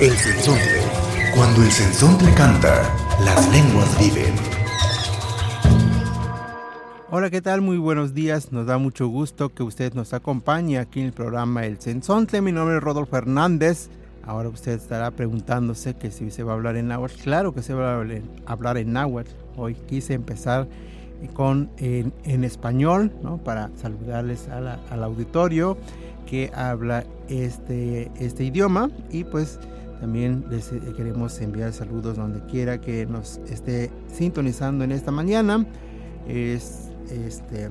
[0.00, 0.82] El sensontle.
[1.36, 2.82] Cuando el sensontle canta,
[3.24, 4.34] las lenguas viven.
[7.10, 7.60] Hola, ¿qué tal?
[7.60, 8.50] Muy buenos días.
[8.50, 12.40] Nos da mucho gusto que usted nos acompañe aquí en el programa El Sensontle.
[12.40, 13.88] Mi nombre es Rodolfo Hernández.
[14.24, 17.22] Ahora usted estará preguntándose que si se va a hablar en náhuatl.
[17.22, 18.04] Claro que se va a
[18.46, 19.30] hablar en náhuatl.
[19.56, 20.66] Hoy quise empezar
[21.34, 23.38] con en, español, ¿no?
[23.38, 25.78] Para saludarles a al auditorio
[26.26, 29.60] que habla este, este idioma y pues
[30.04, 35.64] también les eh, queremos enviar saludos donde quiera que nos esté sintonizando en esta mañana.
[36.28, 37.70] Es, este,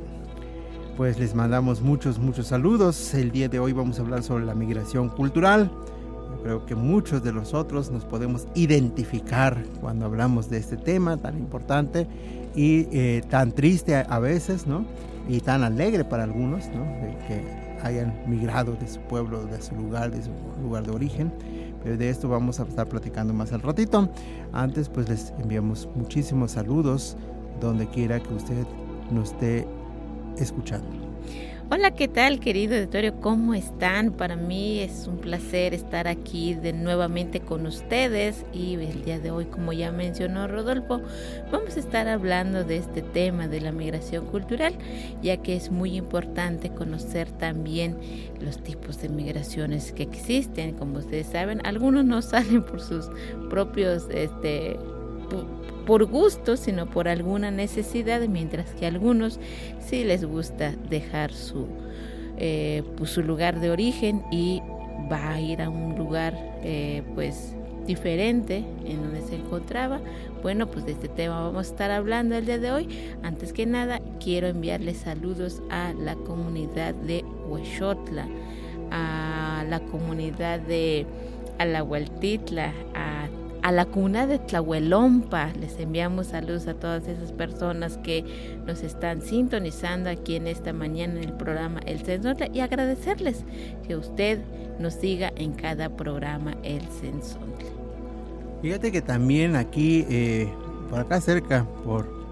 [0.97, 3.13] pues les mandamos muchos, muchos saludos.
[3.13, 5.69] El día de hoy vamos a hablar sobre la migración cultural.
[6.31, 11.37] Yo creo que muchos de nosotros nos podemos identificar cuando hablamos de este tema tan
[11.37, 12.07] importante
[12.55, 14.87] y eh, tan triste a, veces, ¿no?
[15.29, 16.83] Y tan alegre para algunos, ¿no?
[16.83, 20.31] De que hayan migrado de su pueblo, de su lugar, de su
[20.61, 21.31] lugar de origen.
[21.83, 24.09] Pero de esto vamos a estar platicando más al ratito.
[24.53, 27.17] Antes pues les enviamos muchísimos saludos
[27.59, 28.65] donde quiera que usted
[29.11, 29.67] nos esté
[30.37, 30.87] escuchando.
[31.75, 33.19] Hola, ¿qué tal querido auditorio?
[33.19, 34.11] ¿Cómo están?
[34.11, 39.31] Para mí es un placer estar aquí de nuevamente con ustedes y el día de
[39.31, 41.01] hoy, como ya mencionó Rodolfo,
[41.51, 44.75] vamos a estar hablando de este tema de la migración cultural,
[45.23, 47.97] ya que es muy importante conocer también
[48.39, 50.75] los tipos de migraciones que existen.
[50.75, 53.09] Como ustedes saben, algunos no salen por sus
[53.49, 54.77] propios este,
[55.85, 59.39] por gusto, sino por alguna necesidad, mientras que a algunos
[59.79, 61.67] sí les gusta dejar su,
[62.37, 64.61] eh, pues su lugar de origen y
[65.11, 69.99] va a ir a un lugar eh, pues diferente en donde se encontraba.
[70.41, 72.87] Bueno, pues de este tema vamos a estar hablando el día de hoy.
[73.23, 78.27] Antes que nada, quiero enviarles saludos a la comunidad de Huexotla,
[78.91, 81.05] a la comunidad de
[81.59, 83.27] Alahualtitla, a
[83.63, 85.51] a la cuna de Tlahuelompa.
[85.59, 88.23] Les enviamos saludos a todas esas personas que
[88.67, 93.45] nos están sintonizando aquí en esta mañana en el programa El Sensontle y agradecerles
[93.87, 94.39] que usted
[94.79, 97.69] nos siga en cada programa El Sensontle.
[98.61, 100.47] Fíjate que también aquí, eh,
[100.89, 102.23] por acá cerca, por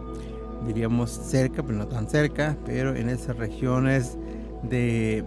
[0.67, 4.17] diríamos cerca, pero no tan cerca, pero en esas regiones
[4.63, 5.23] de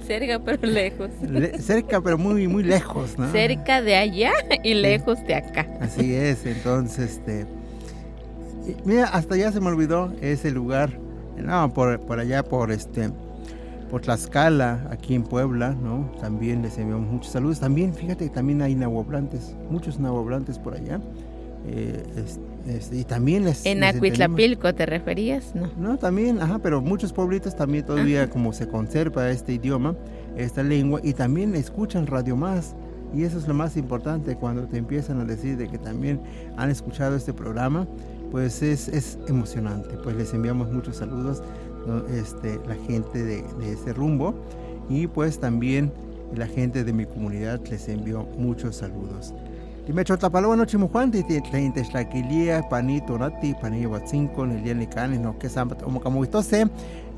[0.00, 1.10] cerca pero lejos.
[1.22, 3.30] Le, cerca pero muy muy lejos, ¿no?
[3.30, 5.24] Cerca de allá y lejos sí.
[5.26, 5.66] de acá.
[5.80, 7.46] Así es, entonces este
[8.84, 10.90] mira, hasta ya se me olvidó ese lugar.
[11.36, 13.10] No, por, por allá por este
[13.90, 16.12] por Tlaxcala, aquí en Puebla, ¿no?
[16.20, 17.58] También les enviamos muchos saludos.
[17.58, 21.00] También, fíjate que también hay nahuablantes, muchos nahuablantes por allá.
[21.66, 23.64] Eh, este, este, y también les...
[23.66, 25.54] ¿En Acuitlapilco te referías?
[25.54, 25.70] No.
[25.78, 28.30] No, también, ajá, pero muchos pueblitos también todavía ajá.
[28.30, 29.96] como se conserva este idioma,
[30.36, 32.74] esta lengua, y también escuchan Radio Más.
[33.12, 36.20] Y eso es lo más importante cuando te empiezan a decir de que también
[36.56, 37.88] han escuchado este programa,
[38.30, 39.96] pues es, es emocionante.
[40.04, 41.42] Pues les enviamos muchos saludos,
[41.86, 42.06] ¿no?
[42.06, 44.34] este, la gente de, de ese rumbo,
[44.88, 45.92] y pues también
[46.36, 49.34] la gente de mi comunidad les envió muchos saludos.
[49.90, 55.48] Timechotapaloa no chimujuan ti tlaquilía panito nati panillo huatzinco en el día nicanes no que
[55.48, 56.60] samba como como se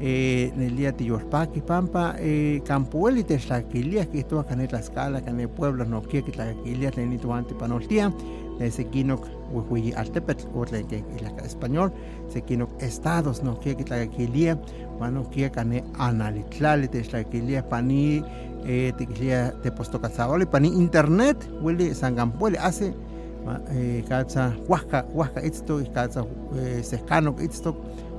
[0.00, 5.48] en el día tiyorpaqui pampa eh, campuel y tlaquilía que esto acá en Tlaxcala en
[5.50, 8.10] pueblos no quiere que tlaquilía tenito anti panoltía
[8.58, 9.20] ese quino
[9.52, 11.92] huihui altepetl o que el español
[12.28, 14.58] se quino estados no que tlaquilía
[14.98, 18.24] bueno quiere cane analitlali tlaquilía paní
[18.64, 22.94] eh, tiquilía te posto cazador para internet huele sangampuele hace
[23.70, 26.24] eh, calza huasca huasca esto y calza
[26.56, 27.76] eh, sescano esto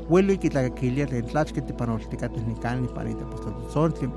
[0.10, 3.10] huele que la quilia de tlach que te para te cates ni can ni para
[3.10, 4.10] te posto sol que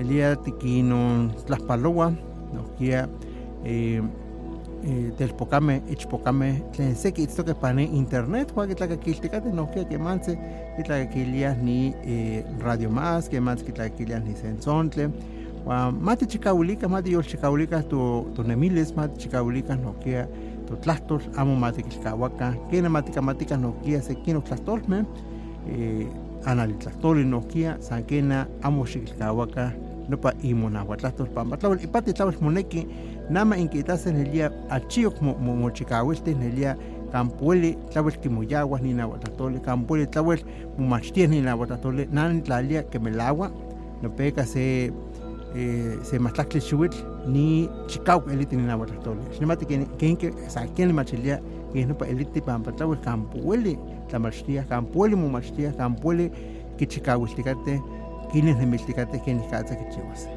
[0.00, 3.08] el día tiquino las paloa no quia
[3.64, 4.00] eh,
[4.84, 9.14] eh, del pocame ichpocame tlen sé que esto que pane internet juega que la que
[9.14, 10.38] te no que que manse
[10.76, 11.24] que la que
[11.60, 15.10] ni eh, radio más que más que la que ni sensontle
[16.00, 20.28] mati chikaulikas mati yolchikaulikas tu tunemiles mati chikaulikas nokia
[20.68, 25.04] tu tlastol amo mati kilkahuaca kena mati kamatika nokia se kino tlastolme
[25.70, 26.06] eh,
[26.44, 29.72] anali tlastoli nokia san kena amo xikilkahuaca
[30.08, 32.86] nopa imonahuatlahtol pampa tlawel ipati tlawel moneki
[33.30, 36.76] nama inquitas en el día achio como mochicahuelte en el día
[37.12, 40.40] campueli tlawel kimoyaguas ni nahuatlatole campueli tlawel
[40.78, 43.50] momachties ni nahuatlatole nan tlalia que melagua
[44.02, 45.15] no peka se eh, se
[46.60, 46.96] chuitl
[47.26, 51.40] ni chicau elite ni nahuatlatole xnemati que que que sa quien machilia
[51.72, 53.78] que no pa elite pampa tlawel campueli
[54.08, 56.30] tlamachtia campueli momachtia campueli
[56.78, 57.80] kichikahuilticate
[58.30, 60.35] quienes nemilticate quienes katsa kichihuas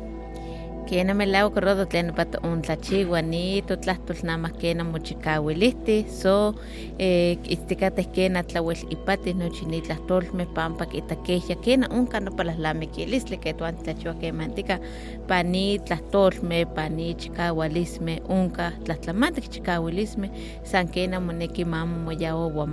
[0.90, 1.14] Kena
[1.54, 6.56] corrodo tlen pato un tlachiwa ni to tlahtol nama kena mochikawilisti so
[6.98, 12.32] eh istikate kena tlawel ipati no chini tlahtol me pampa kita keja kena unka no
[12.32, 14.80] para la mekilisle que tuan tlachiwa que mantika
[15.28, 20.32] pani tlahtol me pani chikawilisme unka tlahtlamante chikawilisme
[20.64, 22.66] san kena moneki mamu moyawo wa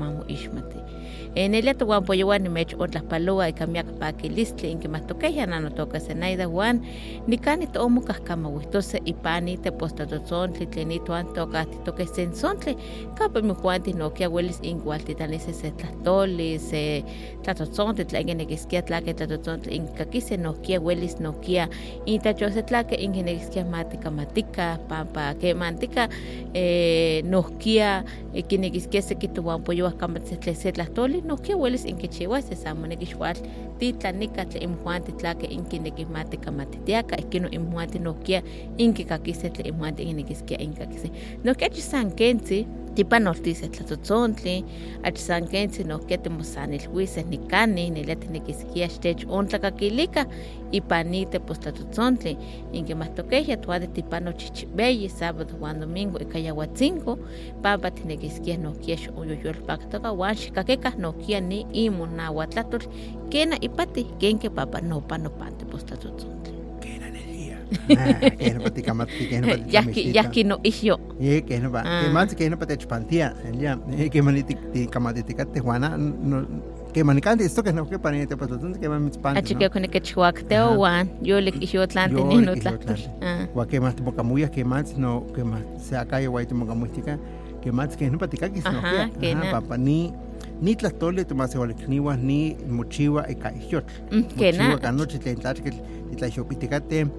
[1.37, 4.89] mamu ishmati en el ato wan poyewan ni mech otlas palua y kamiak pakilistli inki
[4.89, 6.81] matokeja nano toka senaida wan
[7.27, 12.77] ni kani to omu kahkama wistose ipani te postatozontli tleni tuan toka ti toke sensontli
[13.19, 17.05] kapa mi juanti no kia welis ingual ti tanise se tlatoli se
[17.43, 21.69] tlatozontli tlainge nekiskia tlake tlatozontli inki kakise no kia welis no kia
[22.07, 26.09] intacho se tlake inki nekiskia matika matika pampa ke mantika
[26.55, 28.05] eh, no kia
[28.49, 30.73] kinekiskia se kituan poyewa kama se
[31.27, 33.37] no kia welis inki chiwa se samone kishwal
[33.79, 38.43] titlanika tle imjuanti tlake inki nekismati kamatitiaka ikino imjuanti nokia
[38.77, 41.11] inki kakise tle imjuanti inekiskia inkakise
[41.45, 44.65] nokia chisankentsi tipanoltise tlatotzontli
[45.03, 50.27] achisankentsi nokia timosanilhuise nikani nelia tinekiskia xtech ontlakakilika
[50.73, 52.37] ipanite pues tlatotzontli
[52.73, 57.19] inki mahtokeja tuade tipano chichibeyi sábado wan domingo ikayahuatzinco
[57.63, 62.81] pampa tinekiskia nokia xoyoyolpaktoka wan xikakeka nokia ni imonauatlatol
[63.31, 66.36] kena ipati kenke papa nopa nopante pues tlatotzontli
[67.89, 70.59] era energía ah, que no que pati yaki yaki no
[71.21, 72.03] ye que no pa Ah.
[72.05, 73.79] que más que chpantia ya.
[74.11, 74.23] Que
[75.61, 76.47] juana no
[76.93, 80.01] que manicante esto que no que panite pues entonces que man chpantia achike kone ke
[80.01, 80.77] chihuakteo Ajá.
[80.79, 83.51] wan yolik ihyo tlante Yolik nino ihyo tlahtol tlante.
[83.55, 86.47] wa que más camuya que más no que más se acá yo guay
[87.63, 88.19] que más que no
[88.65, 88.81] no
[89.21, 90.13] que papa ni
[90.63, 91.25] ni tlastole
[91.93, 93.85] igual ni mochiwa e kaixot
[94.39, 95.71] kena mochiwa kanoche tlentlach que
[96.17, 97.11] tlaixopiticate wa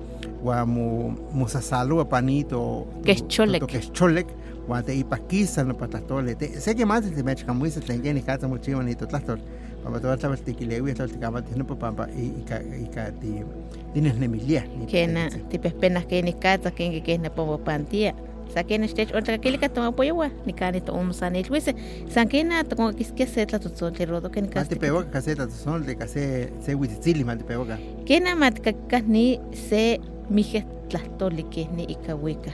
[0.44, 2.88] mo mosasalo panito.
[3.04, 3.66] Quecholec.
[3.66, 4.28] que cholek.
[4.68, 8.50] Wa te ipakisa no patatole te sé que más te mech camuisa tlenke ni casa
[8.50, 9.40] mochiwa ni to tlastol
[9.82, 13.46] papa to tlabas tikilewi tlal tikamati no papa y ka y ka ti
[13.94, 18.12] tienes nemilia kena tipehpenas ke nikatza kenke ke nepomo pantia
[18.54, 21.72] sa kena xtech ontlakakilika tomapoyewa nikani toomsanilhuise
[22.12, 26.74] san kena tokonkiskia se tlatotzontli rodo ke Mati nikasti peoca caseta son de case se
[26.74, 27.78] huitzili mati peoca.
[28.06, 29.40] kena matkakikah ni
[29.70, 30.00] se
[30.30, 32.52] mije tlahtoli ke ni ikawika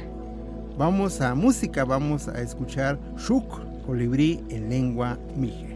[0.78, 3.46] Vamos a música, vamos a escuchar Shuk
[3.86, 5.73] colibrí en lengua mije.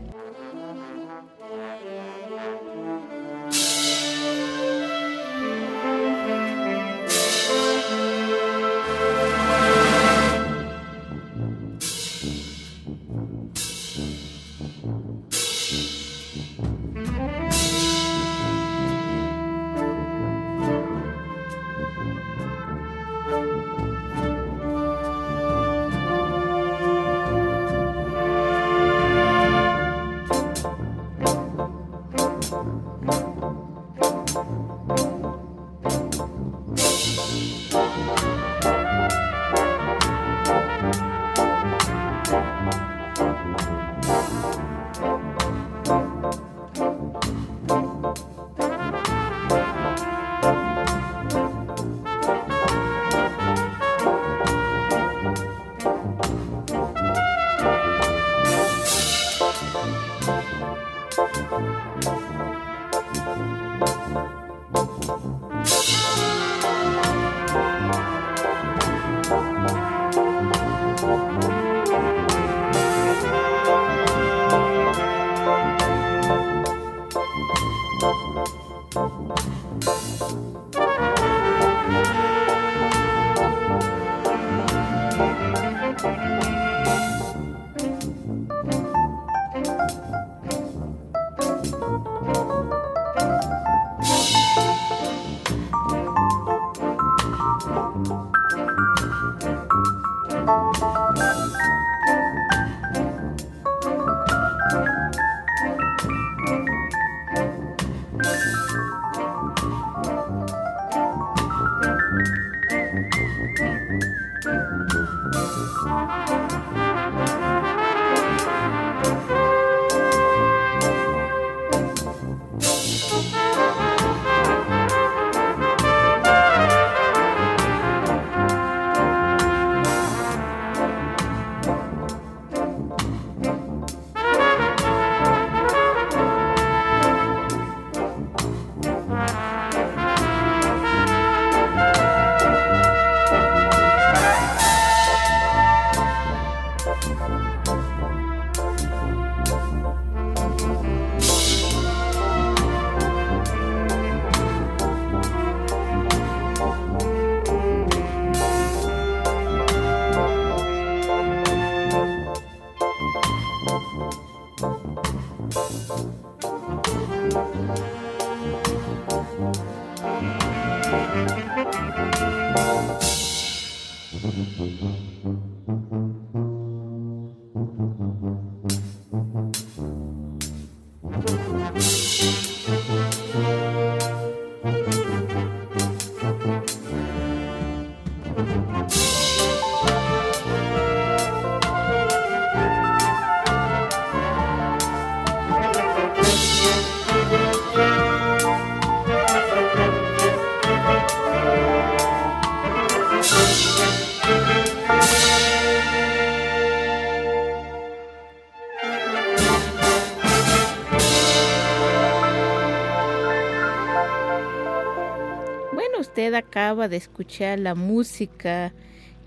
[216.37, 218.73] Acaba de escuchar la música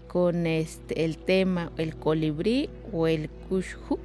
[0.08, 3.99] con este, el tema el colibrí o el kushhuk.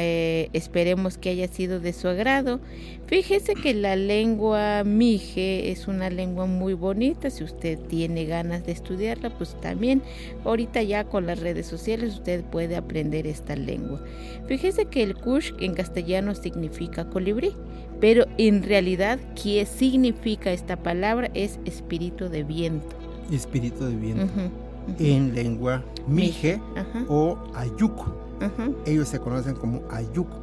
[0.00, 2.60] Eh, esperemos que haya sido de su agrado.
[3.06, 7.30] Fíjese que la lengua mije es una lengua muy bonita.
[7.30, 10.02] Si usted tiene ganas de estudiarla, pues también
[10.44, 14.00] ahorita ya con las redes sociales usted puede aprender esta lengua.
[14.46, 17.52] Fíjese que el kush en castellano significa colibrí
[18.00, 21.30] pero en realidad, ¿qué significa esta palabra?
[21.34, 22.96] Es espíritu de viento.
[23.32, 24.32] Espíritu de viento.
[24.98, 26.60] En lengua mije
[27.08, 28.27] o ayuco.
[28.86, 30.36] Ellos se conocen como ayuco.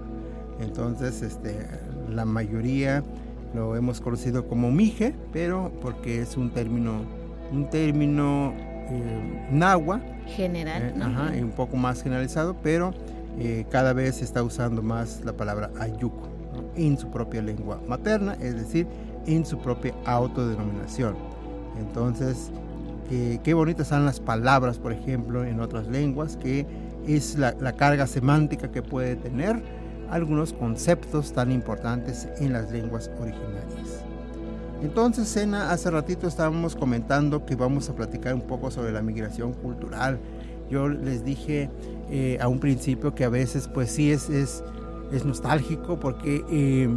[0.60, 1.68] Entonces, este,
[2.10, 3.04] la mayoría
[3.54, 7.02] lo hemos conocido como mije, pero porque es un término,
[7.52, 8.54] un término
[8.90, 10.02] eh, nahua.
[10.28, 10.94] General.
[11.34, 12.94] Eh, un poco más generalizado, pero
[13.40, 16.30] eh, cada vez se está usando más la palabra ayuco
[16.76, 18.88] en su propia lengua materna, es decir,
[19.26, 21.16] en su propia autodenominación.
[21.80, 22.52] Entonces,
[23.10, 26.66] qué bonitas son las palabras, por ejemplo, en otras lenguas, que
[27.08, 29.62] es la, carga semántica que puede tener
[30.10, 34.04] algunos conceptos tan importantes en las lenguas originarias.
[34.82, 39.54] Entonces, Sena, hace ratito estábamos comentando que vamos a platicar un poco sobre la migración
[39.54, 40.20] cultural.
[40.70, 41.70] Yo les dije
[42.10, 44.64] eh, a un principio que a veces, pues sí, es, es
[45.12, 46.90] es nostálgico porque eh,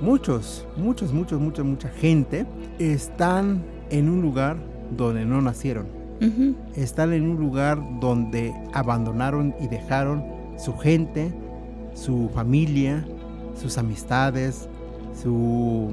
[0.00, 2.46] muchos, muchos, muchos, mucha, mucha gente
[2.78, 4.56] están en un lugar
[4.96, 6.03] donde no nacieron.
[6.76, 10.24] Están en un lugar donde abandonaron y dejaron
[10.56, 11.32] su gente,
[11.94, 13.04] su familia,
[13.60, 14.68] sus amistades,
[15.20, 15.92] su,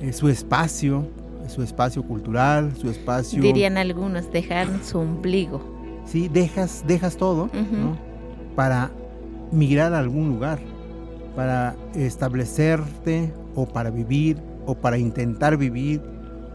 [0.00, 1.06] eh, su espacio,
[1.48, 3.42] su espacio cultural, su espacio...
[3.42, 5.60] Dirían algunos, dejar su ombligo.
[6.04, 7.50] Sí, dejas, dejas todo
[8.54, 8.90] para
[9.50, 10.58] migrar a algún lugar,
[11.34, 16.00] para establecerte o para vivir o para intentar vivir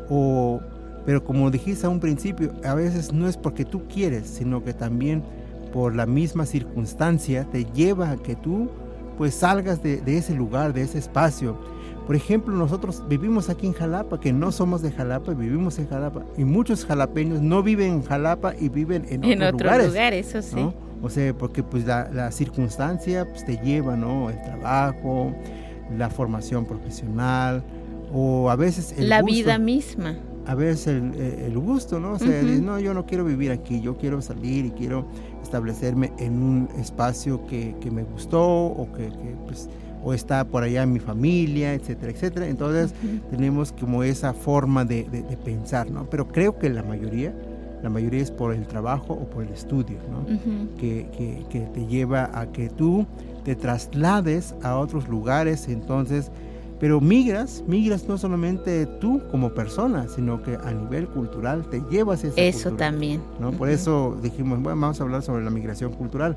[0.09, 0.59] o
[1.05, 4.73] pero como dijiste a un principio, a veces no es porque tú quieres, sino que
[4.73, 5.23] también
[5.73, 8.69] por la misma circunstancia te lleva a que tú
[9.17, 11.57] pues salgas de, ese lugar, de ese espacio.
[12.07, 16.25] Por ejemplo, nosotros vivimos aquí en Jalapa, que no somos de Jalapa, vivimos en Jalapa,
[16.37, 19.87] y muchos jalapeños no viven en Jalapa y viven en, en otros lugares.
[19.87, 20.35] lugares.
[20.35, 20.73] eso sí.
[21.03, 24.29] O sea, porque pues la, circunstancia pues, te lleva, ¿no?
[24.29, 25.33] El trabajo,
[25.97, 27.63] la formación profesional
[28.13, 30.15] o a veces el La vida misma.
[30.51, 32.11] A veces el, gusto, ¿no?
[32.11, 35.05] O sea, no, yo no quiero vivir aquí, yo quiero salir y quiero
[35.41, 39.09] establecerme en un espacio que, me gustó o que,
[39.45, 39.69] pues,
[40.03, 42.47] o está por allá mi familia, etcétera, etcétera.
[42.47, 42.93] Entonces
[43.29, 46.09] tenemos como esa forma de, de, pensar, ¿no?
[46.09, 47.33] Pero creo que la mayoría
[47.81, 50.25] la mayoría es por el trabajo o por el estudio, ¿no?
[50.77, 51.07] que,
[51.49, 53.07] que, te lleva a que tú
[53.45, 56.29] te traslades a otros lugares, entonces,
[56.81, 62.23] pero migras, migras no solamente tú como persona, sino que a nivel cultural te llevas
[62.23, 63.21] esa Eso también.
[63.39, 63.51] ¿no?
[63.51, 66.35] Por eso dijimos, bueno, vamos a hablar sobre la migración cultural,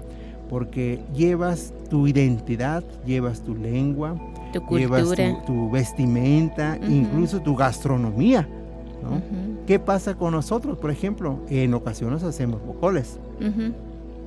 [0.51, 4.17] porque llevas tu identidad, llevas tu lengua,
[4.53, 5.15] tu llevas
[5.47, 8.47] tu, vestimenta, incluso tu gastronomía.
[9.67, 10.77] ¿Qué pasa con nosotros?
[10.77, 13.19] Por ejemplo, en ocasiones hacemos bocoles.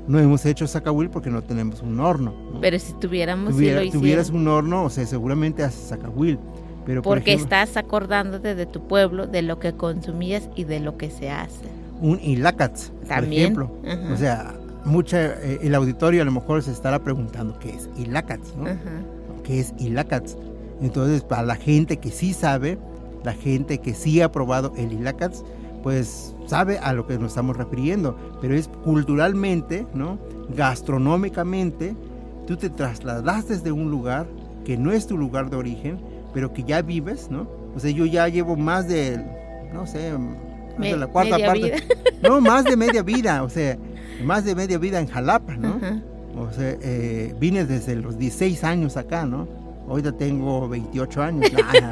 [0.07, 2.33] No hemos hecho sacahuil porque no tenemos un horno.
[2.61, 6.39] Pero si tuviéramos, si tuvieras un horno, o sea, seguramente haces sacahuil.
[6.85, 11.11] Pero porque estás acordándote de tu pueblo, de lo que consumías y de lo que
[11.11, 11.65] se hace.
[11.99, 13.71] Un ilacatz, por ejemplo.
[14.13, 18.55] O sea, mucha, eh, el auditorio a lo mejor se estará preguntando qué es ilacatz,
[18.55, 18.65] ¿no?
[19.43, 20.37] ¿Qué es ilacatz?
[20.81, 22.77] Entonces, para la gente que sí sabe,
[23.23, 25.43] la gente que sí ha probado el Ilacats,
[25.83, 30.17] pues sabe a lo que nos estamos refiriendo, pero es culturalmente, ¿no?
[30.55, 31.95] Gastronómicamente,
[32.47, 34.25] tú te trasladas desde un lugar
[34.65, 35.99] que no es tu lugar de origen,
[36.33, 37.47] pero que ya vives, ¿no?
[37.75, 39.23] O sea, yo ya llevo más de,
[39.73, 41.75] no sé, más de la cuarta parte.
[42.23, 43.77] No, más de media vida, o sea,
[44.23, 45.79] más de media vida en Jalapa, ¿no?
[46.35, 49.47] O sea, eh, vine desde los 16 años acá, ¿no?
[49.87, 51.51] Ahorita tengo 28 años.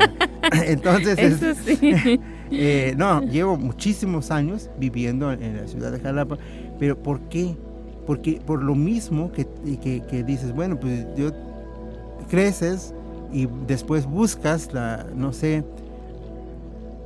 [0.66, 2.20] Entonces, Eso sí.
[2.52, 6.38] eh, no, llevo muchísimos años viviendo en, la ciudad de Jalapa,
[6.80, 7.56] pero ¿por qué?
[8.06, 9.48] Porque por lo mismo que,
[9.82, 11.32] que, que dices, bueno, pues yo
[12.30, 12.94] creces
[13.32, 15.64] y después buscas la, no sé,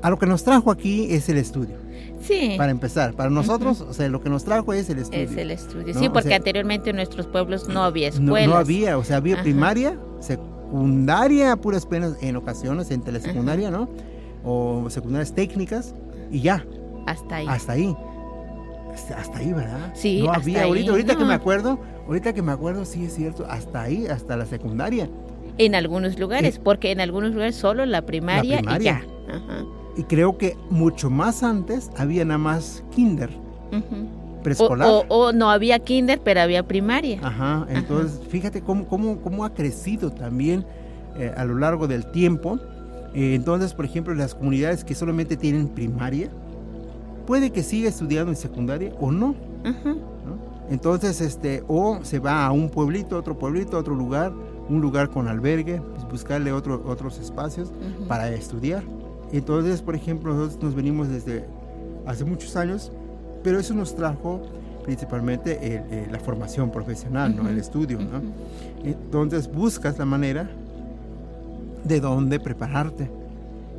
[0.01, 1.75] a lo que nos trajo aquí es el estudio,
[2.21, 2.55] Sí.
[2.57, 3.13] para empezar.
[3.13, 5.23] Para nosotros, o sea, lo que nos trajo es el estudio.
[5.23, 5.93] Es el estudio.
[5.93, 5.99] ¿no?
[5.99, 8.49] Sí, O porque sea, anteriormente en nuestros pueblos no había No, escuelas.
[8.49, 9.43] no había, o sea, había Ajá.
[9.43, 13.89] primaria, secundaria, puras penas en ocasiones, en telesecundaria, ¿no?
[14.43, 15.93] O secundarias técnicas
[16.31, 16.65] y ya,
[17.05, 17.47] Hasta ahí.
[17.47, 17.95] hasta ahí.
[18.93, 19.91] Hasta, hasta ahí, ¿verdad?
[19.93, 23.05] Sí, No hasta había, ahí, ahorita, ahorita que me acuerdo, ahorita que me acuerdo, sí
[23.05, 25.09] es cierto, hasta ahí, hasta la secundaria.
[25.57, 29.03] En algunos lugares, Y- porque en algunos lugares solo la primaria, primaria.
[29.27, 29.35] y ya.
[29.35, 29.65] Ajá.
[29.97, 33.29] Y creo que mucho más antes había nada más kinder,
[34.43, 34.87] preescolar.
[34.87, 37.19] O, o- o no había kinder, pero había primaria.
[37.21, 40.65] Ajá, entonces fíjate cómo, cómo, cómo ha crecido también
[41.17, 42.59] eh, a lo largo del tiempo.
[43.13, 46.29] Eh, entonces, por ejemplo, las comunidades que solamente tienen primaria,
[47.25, 49.35] puede que siga estudiando en secundaria o no.
[50.69, 54.31] Entonces, este, o se va a un pueblito, otro pueblito, otro lugar,
[54.69, 57.71] un lugar con albergue, pues buscarle otro, otros espacios
[58.07, 58.83] para estudiar.
[59.31, 61.45] Entonces, por ejemplo, nosotros nos venimos desde
[62.05, 62.91] hace muchos años,
[63.43, 64.41] pero eso nos trajo
[64.83, 67.47] principalmente el- eh, la formación profesional, ¿no?
[67.49, 67.99] El estudio.
[67.99, 68.21] ¿no?
[68.83, 70.49] Entonces buscas la manera
[71.83, 73.09] de dónde prepararte.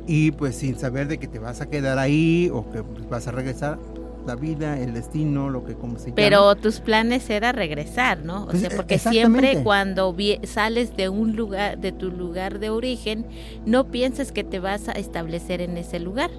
[0.07, 3.31] Y pues sin saber de que te vas a quedar ahí o que vas a
[3.31, 3.79] regresar,
[4.25, 6.15] la vida, el destino, lo que como se llama.
[6.15, 8.43] Pero tus planes era regresar, ¿no?
[8.43, 12.69] O Pues, sea, e- porque siempre cuando sales de un lugar, de tu lugar de
[12.69, 13.25] origen,
[13.65, 16.29] no piensas que te vas a establecer en ese lugar,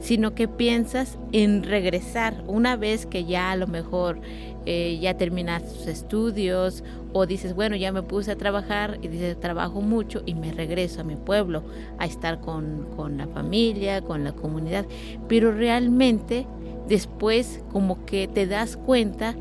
[0.00, 4.20] sino que piensas en regresar una vez que ya a lo mejor
[4.66, 9.38] eh, ya terminas tus estudios o dices, bueno, ya me puse a trabajar y dices,
[9.40, 11.62] trabajo mucho y me regreso a mi pueblo
[11.98, 14.86] a estar con, con la familia, con la comunidad.
[15.28, 16.46] Pero realmente
[16.88, 19.34] después como que te das cuenta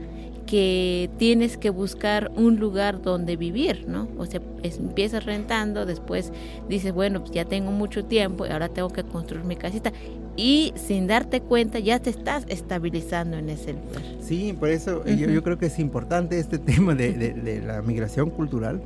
[0.50, 4.08] que tienes que buscar un lugar donde vivir, ¿no?
[4.18, 6.34] O sea, empiezas rentando, después
[6.68, 9.94] dices, bueno, pues ya tengo mucho tiempo y ahora tengo que construir mi casita.
[10.42, 14.02] Y sin darte cuenta ya te estás estabilizando en ese lugar.
[14.22, 15.36] Sí, por eso eh, yo, Ujú.
[15.36, 18.82] yo creo que es importante este tema de, de- de la migración cultural,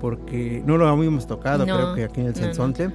[0.00, 2.44] porque no lo habíamos tocado, No, creo que aquí en el no, no.
[2.44, 2.90] Sensonte,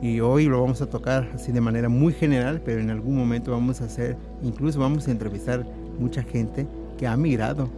[0.00, 3.50] y hoy lo vamos a tocar así de manera muy general, pero en algún momento
[3.50, 5.66] vamos a hacer, incluso vamos a entrevistar
[5.98, 7.68] mucha gente que ha migrado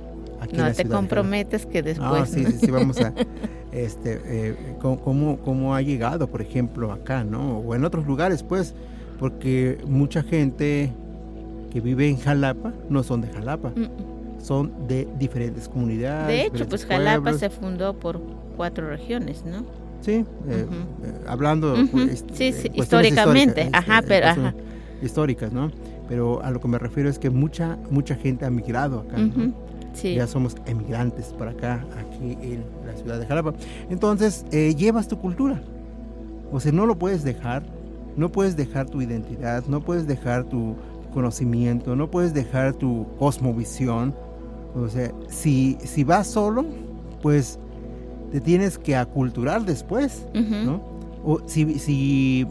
[0.40, 2.08] aquí No la te ciudad comprometes que después...
[2.22, 3.12] Ah, sí, sí, sí, vamos a,
[3.72, 7.58] este, eh, cómo, cómo- cómo ha llegado, por ejemplo, acá, ¿no?
[7.58, 8.74] O en otros lugares, pues,
[9.22, 10.90] porque mucha gente
[11.72, 14.40] que vive en Jalapa no son de Jalapa, Mm, mm.
[14.40, 16.26] son de diferentes comunidades.
[16.26, 17.38] De hecho, pues Jalapa pueblos.
[17.40, 18.20] se fundó por
[18.56, 19.64] cuatro regiones, ¿no?
[20.00, 20.66] Sí, eh, eh,
[21.28, 24.54] hablando pues, sí, eh, sí, cuestiones históricamente, ajá, eh, pero, ajá.
[25.00, 25.70] históricas, ¿no?
[26.08, 29.18] Pero a lo que me refiero es que mucha mucha gente ha migrado acá,
[29.92, 30.16] Sí.
[30.16, 33.52] ya somos emigrantes para acá, aquí en la ciudad de Jalapa.
[33.88, 35.62] Entonces, eh, llevas tu cultura.
[36.50, 37.62] O sea, no lo puedes dejar,
[38.16, 40.76] no puedes dejar tu identidad, no puedes dejar tu
[41.12, 44.14] conocimiento, no puedes dejar tu cosmovisión.
[44.74, 46.64] O sea, si, si vas solo,
[47.20, 47.58] pues
[48.30, 50.26] te tienes que aculturar después.
[50.34, 50.82] ¿no?
[51.24, 52.46] O si, si,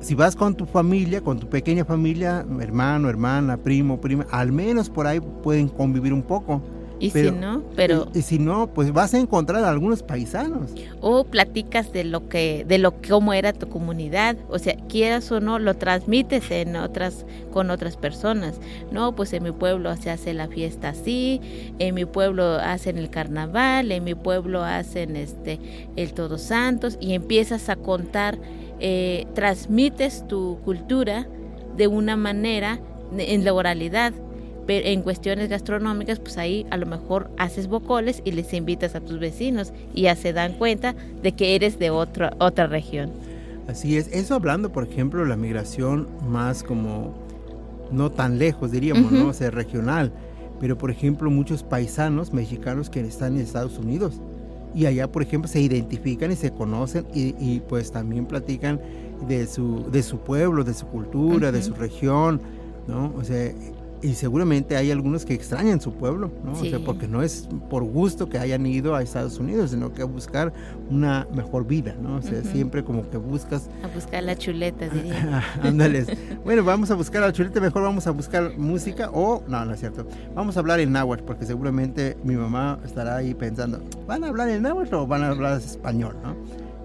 [0.00, 4.90] si vas con tu familia, con tu pequeña familia, hermano, hermana, primo, prima, al menos
[4.90, 6.60] por ahí pueden convivir un poco.
[7.00, 10.02] Y pero- si no, pero Y, y si no, pues vas a encontrar a algunos
[10.02, 10.70] paisanos.
[11.00, 15.40] o platicas de lo que de lo cómo era tu comunidad, o sea, quieras o
[15.40, 18.60] no lo transmites en otras con otras personas.
[18.92, 21.40] No, pues en mi pueblo se hace la fiesta así,
[21.78, 25.58] en mi pueblo hacen el carnaval, en mi pueblo hacen este
[25.96, 28.38] el Todos Santos y empiezas a contar
[28.78, 31.26] eh, transmites tu cultura
[31.76, 32.78] de una manera
[33.16, 34.12] en la oralidad
[34.70, 39.00] pero en cuestiones gastronómicas, pues ahí a lo mejor haces bocoles y les invitas a
[39.00, 43.10] tus vecinos y ya se dan cuenta de que eres de otra otra región.
[43.66, 44.06] Así es.
[44.12, 47.16] Eso hablando, por ejemplo, la migración más como
[47.90, 49.26] no tan lejos, diríamos, ¿no?
[49.30, 50.12] O sea, regional.
[50.60, 54.20] Pero, por ejemplo, muchos paisanos mexicanos que están en Estados Unidos.
[54.72, 58.80] Y allá, por ejemplo, se identifican y se conocen y, y, pues también platican
[59.26, 62.40] de su, de su pueblo, de su cultura, de su región,
[62.86, 63.12] ¿no?
[63.16, 63.52] O sea,
[64.02, 66.52] y seguramente hay algunos que extrañan su pueblo, ¿no?
[66.52, 70.02] O sea, porque no es por gusto que hayan ido a Estados Unidos, sino que
[70.02, 70.52] a buscar
[70.90, 72.16] una mejor vida, ¿no?
[72.16, 75.44] O sea, siempre como que buscas A buscar la chuleta, diría.
[75.62, 76.06] Ándales.
[76.44, 79.80] bueno, vamos a buscar al chulete, mejor vamos a buscar música o no, no es
[79.80, 80.06] cierto.
[80.34, 84.48] Vamos a hablar en náhuatl porque seguramente mi mamá estará ahí pensando, ¿van a hablar
[84.48, 86.34] en náhuatl o van a hablar español, no?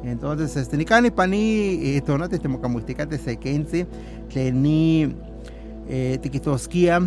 [0.03, 3.87] Entonces, este, ni cani pani, tonate temocamuisticate sequense,
[4.29, 5.15] tleni,
[5.89, 6.99] eh, tiquitosquia,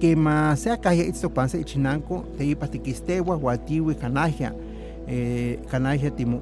[0.00, 1.02] que más sea caja
[1.34, 4.54] panse ichinanco, te ipa tiquistewa, guatiwi, canajia,
[5.06, 6.40] eh, canajia timo,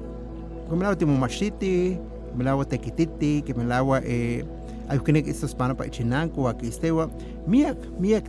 [0.69, 1.97] como la timo machiti,
[2.35, 4.45] me la tequititi, la eh,
[4.87, 7.09] hay que estos pana pa ichinanco, aquí estewa,
[7.47, 8.25] miak, miak,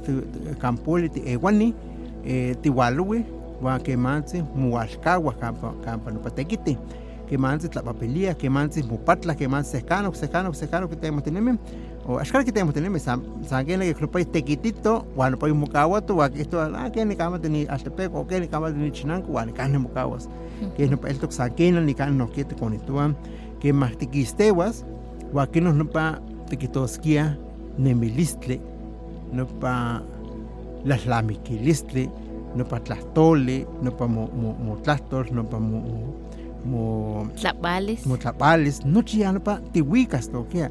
[0.59, 1.75] campoli, ewani,
[2.25, 3.25] eh, tiwaluwi,
[3.61, 6.79] wa que manse, mualcawa, campa, campa, no patequiti
[7.27, 11.59] que manse tlapapelia, que manse mupatla, que manse secano, secano, secano que tenemos teneme,
[12.09, 13.23] o ashkar que tenemos teneme, san
[13.67, 18.27] que clupa tequitito, bueno pues mukawato, wa que esto ah que ni kama teni altepeco,
[18.27, 20.29] que ni kama teni chinanco, wa ni kane mukawas,
[20.77, 23.17] que no el tok sangena ni kan no quiete con ituan,
[23.61, 24.85] que más tequistewas,
[25.33, 27.37] wa que nos no pa tequitosquia
[27.77, 28.61] nemilistle,
[29.33, 30.03] no pa
[30.85, 32.09] las lamiquilistle,
[32.55, 35.83] no pa tlastole, no pa mo mo mo tlastor, no pa mo
[36.65, 38.07] mo tlapales.
[38.07, 40.71] mo tlapales no chiano pa tihuicas to que pa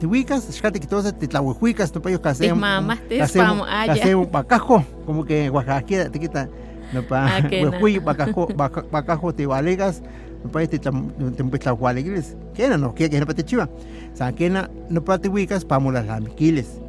[0.00, 4.14] tihuicas xcate que todos te tlahuihuicas no pa yo casé mamá te spam allá casé
[4.14, 6.48] un bacajo como que oaxaquera te quita
[6.92, 8.48] no pa huihui bacajo
[8.90, 10.02] bacajo te valegas
[10.42, 13.68] no pa te te tlahualegres que no que no pa te chiva
[14.14, 16.80] sanquena no pa tihuicas pa molas lamiquiles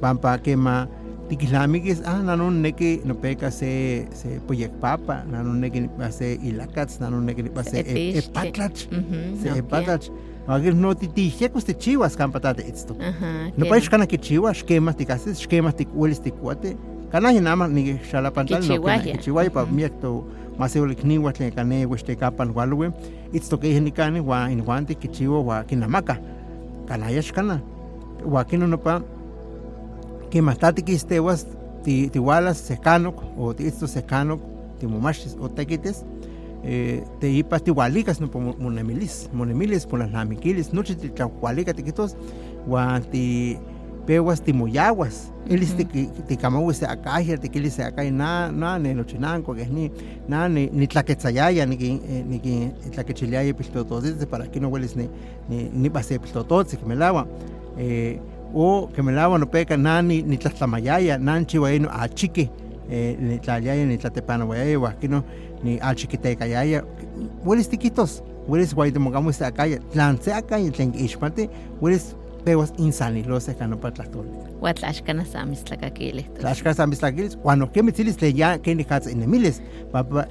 [0.00, 0.86] pampa que ma
[1.28, 4.38] tiquislamikis ah nanon neki no peka se se
[4.80, 7.82] papa nanon neki pase ilakats nanon neki pase
[8.14, 8.86] epatlach
[9.42, 10.10] se epatlach
[10.48, 12.94] Agir no ti ti hekos te chiwas kampatate itsto.
[13.56, 16.76] No pa kana que chiwas esquemas te cases esquemas te hueles te cuate.
[17.10, 20.24] Kana ni nama ni shala pantal no que chihuahua pa miekto
[20.58, 22.92] maseo likniwa tle kane weste kapan walwe.
[23.32, 26.18] Itsto que ni kane wa in wante que chiwa wa kinamaka.
[26.86, 27.60] Kana yash kana.
[28.24, 29.02] Wa kino no pa
[30.30, 31.46] que matati que estewas
[31.82, 34.38] ti tiwalas secano o ti esto secano
[34.78, 36.04] ti momachis o tequites
[37.20, 42.16] te ipas ti walicas no monemilis monemilis por las lamiquilis noche ti tlahualica ti quitos
[42.66, 43.56] guan ti
[44.06, 49.54] pewas ti moyaguas elis ti camawis te acaja ti quilis acá na na ne nochinanco
[49.54, 49.90] que ni
[50.28, 52.00] na ni ni tlaquetzayaya ni que
[52.30, 55.08] ni que tlaquechiliaya piltototes para que no hueles ni
[55.48, 57.26] ni ni pase piltototes que me lava
[57.78, 58.18] eh,
[58.54, 62.50] o que me lavo no peca nani ni tlatlamayaya nanchi waino a chique
[62.90, 65.24] eh, ni tlayaya ni tlatepana wayaya wakino
[65.62, 66.84] ni a chiquitecayaya
[67.44, 73.94] hueles tiquitos hueles guaidemogamo esta acaya tlance acaya tlen ixmate hueles pewas insanilos acá para
[73.94, 74.26] tlatol
[74.60, 76.32] Huatlashkana samis tlacaquiles.
[76.38, 77.36] Tlashkana samis tlacaquiles.
[77.36, 79.60] Cuando que mitzilis le ya ni katz en miles,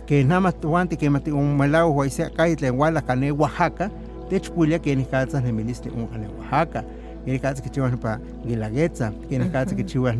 [0.07, 3.91] que nada más tuante que mati un malao huaise acá y tlen huala cane Oaxaca,
[4.31, 6.83] de chulia que ni katz en miles un cane Oaxaca
[7.25, 10.15] kini katsa que chiwas pa Guelaguetza, kini katsa que chiwas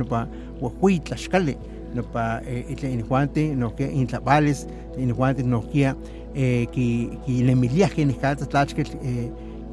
[1.96, 5.96] no pa itle injuante, no que intlapales, injuante no kia
[6.34, 8.86] que que le milia kini katsa tlachkel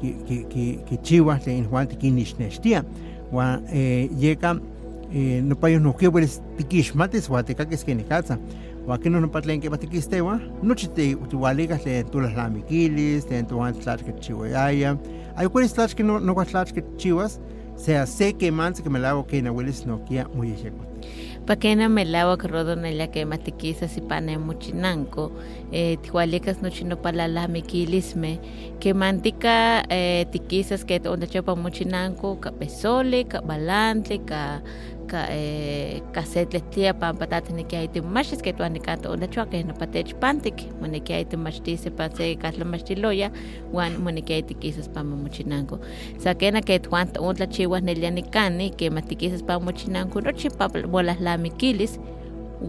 [0.01, 2.85] que que que chiwas le injuante que nishneshtia,
[3.31, 8.39] wa llega no pa no que pues tikishmates wa te kakes kini katsa.
[8.85, 13.73] Wa que no no patlen que batiquistewa, no chite tuwaligas le tulas lamiquilis, le tuwan
[13.73, 14.97] tlachkel chiwayaya,
[15.37, 17.39] hay cuales tlach que no no tlach que chivas
[17.77, 20.92] sea sé que man que me lavo que na hueles no kia muy checo
[21.45, 25.31] pa que na me lavo que rodo na la que matiquiza si pane muchinanco
[25.71, 28.39] eh tihualecas no chino para la miquilisme
[28.79, 34.19] que mantica eh tiquizas que donde chopa muchinanco ka pesole ka balante
[35.13, 39.11] ka ka eh cassette tia pa patata ni que hay te machis que tu anicato
[39.13, 41.91] onda chua que no patech pantic mone que hay te machti se
[42.65, 43.31] machiloya
[43.71, 45.79] wan mone que hay te quisas pa muchinanco
[46.17, 50.19] saquena que tu anta otra chiwas nelianicani que matiquisas pa muchinanco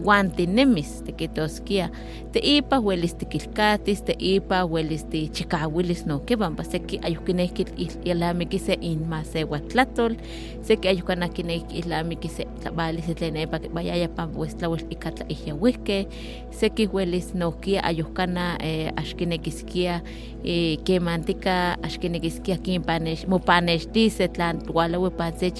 [0.03, 1.89] guantinemis tiquitosquia
[2.31, 7.67] te ipa huelis tiquilcatis te ipa huelis ti chicahuilis no que vamba se que ayukinekil
[8.03, 10.17] ilami se in mase huatlatol
[10.61, 16.07] se que ayukanakinekil ilami se tlabalis tlenepa que vaya pa vuestra huel ikatla ihiahuike
[16.51, 20.03] se que huelis no kia ayukana eh, ashkinekiskia
[20.43, 25.51] eh, que mantica ashkinekiskia kin panesh mo panesh dice tlan wala we panse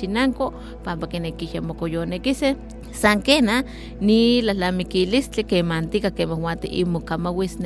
[2.95, 3.63] sankena
[4.01, 7.59] ni la lamiquilistli que mantica que mahuati y mukamawis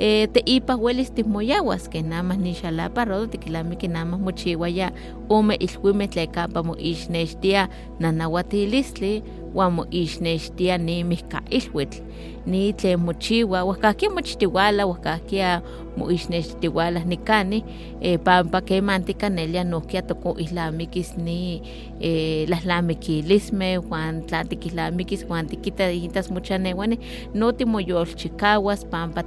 [0.00, 2.22] ne muchinanco e wani que mahuati y melawas e te ipa huelis moyawas que nada
[2.22, 4.92] más ni xalapa rodo tikilami que nada más muchiwa ya
[5.28, 9.22] ume ilhuime tlekapa mo ixnextia nanahuatilistli
[9.54, 12.02] wamo ixnextia ni mihka ixhuitl
[12.46, 15.62] ni tle mochiwa wahkahkia mochtiwala wahkahkia
[15.96, 17.64] mo ixnextiwala nikani
[18.00, 21.62] eh, pampa que manticanelia nohkia toko islamikis ni
[22.00, 26.98] eh, laslamikilisme huan tlatikislamikis huan tikita itas mochanewani
[27.34, 29.22] no timoyolchikawas pampa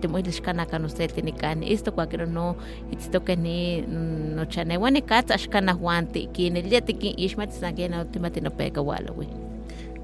[0.66, 2.56] timoilixkanaka noselti nikani isto cualquiera no
[2.92, 3.82] itztoke ni
[4.36, 9.28] nochanewani katza axkana huan tikinelia tikin ixma tisankena timatinopekawalawi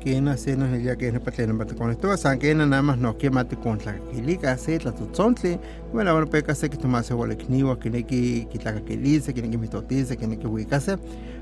[0.01, 3.17] quien hacernos el día que es para tener con esto san que nada más no
[3.17, 5.59] que mate con la quilica se la tutzontle
[5.91, 9.33] bueno bueno peca se que toma se vole kniwa que ne que quita que lice
[9.33, 10.97] que ne que mitotice que ne que ubicase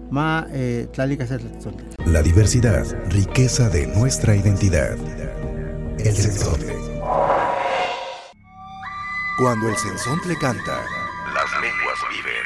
[0.09, 4.97] ma eh tlalica se la La diversidad, riqueza de nuestra identidad.
[5.99, 6.73] El sensontle.
[9.37, 10.83] Cuando el sensontle canta,
[11.31, 12.43] las lenguas viven.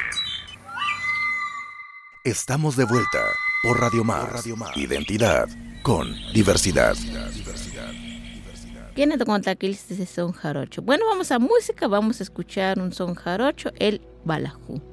[2.26, 3.20] Estamos de vuelta
[3.64, 4.46] por Radio Más.
[4.76, 5.48] Identidad
[5.84, 6.96] con diversidad.
[8.94, 10.82] ¿Quién te cuenta que este son jarocho?
[10.82, 14.02] Bueno, vamos a música, vamos a escuchar un son jarocho, el.
[14.26, 14.91] Balajú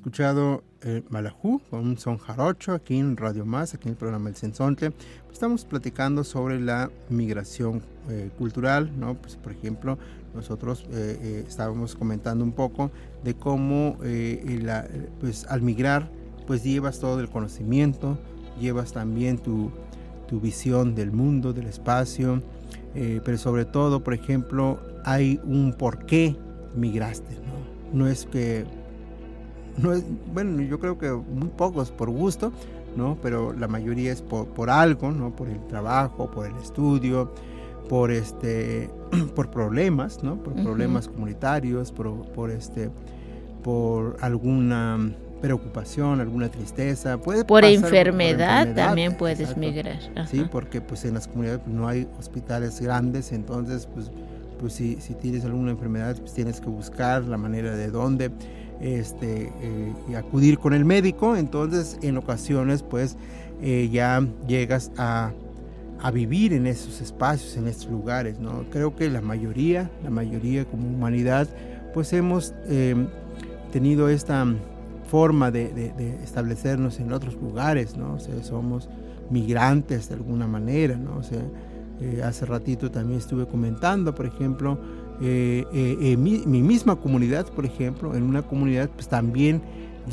[0.00, 4.34] escuchado el Malajú un son jarocho aquí en Radio Más, aquí en el programa El
[4.34, 4.94] Sensontle.
[5.30, 9.14] Estamos platicando sobre la migración eh, cultural, ¿no?
[9.14, 9.98] Pues, por ejemplo,
[10.34, 12.90] nosotros eh, eh, estábamos comentando un poco
[13.24, 14.88] de cómo eh, la-
[15.20, 16.10] pues, al migrar,
[16.46, 18.18] pues llevas todo el conocimiento,
[18.58, 19.70] llevas también tu,
[20.28, 22.42] tu visión del mundo, del espacio,
[22.94, 26.36] eh, pero sobre todo, por ejemplo, hay un por qué
[26.74, 27.98] migraste, ¿no?
[27.98, 28.64] No es que
[29.76, 32.52] no es, bueno, yo creo que muy pocos por gusto,
[32.96, 33.16] ¿no?
[33.22, 35.30] Pero la mayoría es por, por algo, ¿no?
[35.30, 37.32] Por el trabajo, por el estudio,
[37.88, 38.90] por este,
[39.34, 40.36] por problemas, ¿no?
[40.36, 42.90] Por problemas comunitarios, por, por este,
[43.62, 47.18] por alguna preocupación, alguna tristeza.
[47.18, 49.60] Puede por, pasar enfermedad, también puedes exacto.
[49.60, 49.98] migrar.
[50.30, 54.10] Sí, porque pues en las comunidades pues, no hay hospitales grandes, entonces pues,
[54.58, 58.30] pues si, si tienes alguna enfermedad pues tienes que buscar la manera de dónde
[58.80, 63.16] este, eh, y acudir con el médico, entonces en ocasiones pues
[63.62, 65.32] eh, ya llegas a,
[66.02, 68.64] a vivir en esos espacios, en estos lugares, ¿no?
[68.70, 71.46] Creo que la mayoría, la mayoría como humanidad
[71.92, 72.94] pues hemos eh,
[73.72, 74.46] tenido esta
[75.10, 78.18] forma de, de- establecernos en otros lugares, ¿no?
[78.42, 78.88] Somos
[79.28, 81.18] migrantes de alguna manera, ¿no?
[81.18, 84.78] O hace ratito también estuve comentando, por ejemplo,
[85.20, 89.62] eh, eh, mi, mi misma comunidad, por ejemplo, en una comunidad pues también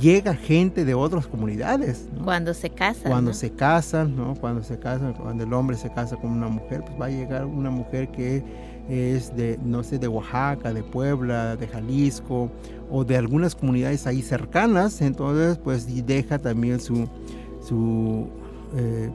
[0.01, 2.23] llega gente de otras comunidades, ¿no?
[2.25, 3.11] Cuando se casan.
[3.11, 3.35] cuando ¿no?
[3.35, 4.35] se casan, ¿no?
[4.35, 7.45] Cuando se casan, cuando el hombre se casa con una mujer, pues va a llegar
[7.45, 8.43] una mujer que
[8.89, 12.49] es de, no sé, de Oaxaca, de Puebla, de Jalisco
[12.89, 17.07] o de algunas comunidades ahí cercanas, entonces pues deja también su,
[17.61, 18.27] su,
[18.75, 19.09] eh,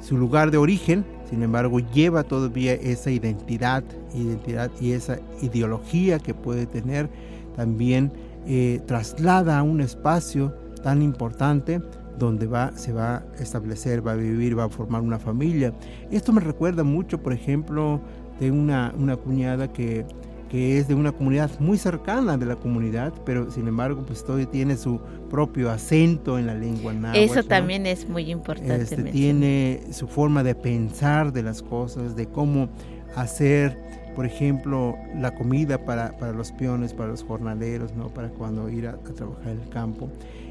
[0.00, 3.82] su lugar de origen, sin embargo lleva todavía esa identidad,
[4.14, 7.08] identidad y esa ideología que puede tener,
[7.56, 8.12] también
[8.46, 11.80] eh, traslada a un espacio tan importante
[12.18, 15.74] donde va, se va a establecer, va a vivir, va a formar una familia.
[16.10, 18.00] Esto me recuerda mucho, por ejemplo,
[18.40, 20.06] de una, una cuñada que,
[20.50, 24.46] que es de una comunidad muy cercana de la comunidad, pero sin embargo, pues todavía
[24.46, 27.18] tiene su propio acento en la lengua náhuatl.
[27.18, 27.44] Eso ¿no?
[27.44, 28.82] también es muy importante.
[28.82, 32.68] Este, tiene su forma de pensar de las cosas, de cómo
[33.16, 33.76] hacer,
[34.14, 38.08] por ejemplo, la comida para, para los peones, para los jornaleros, ¿no?
[38.08, 40.08] para cuando ir a, a trabajar en el campo.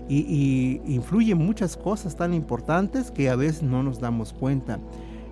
[0.07, 4.79] Y, y influye muchas cosas tan importantes que a veces no nos damos cuenta.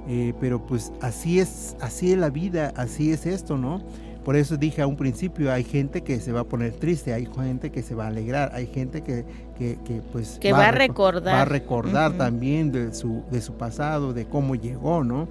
[0.07, 3.81] Eh, pero pues así es, así es la vida, así es esto, ¿no?
[4.23, 7.25] Por eso dije a un principio, hay gente que se va a poner triste, hay
[7.25, 9.25] gente que se va a alegrar, hay gente que,
[9.57, 11.35] que, que, pues Que va a reco- recordar.
[11.35, 15.27] va a recordar también de su, de su pasado, de cómo llegó, ¿no?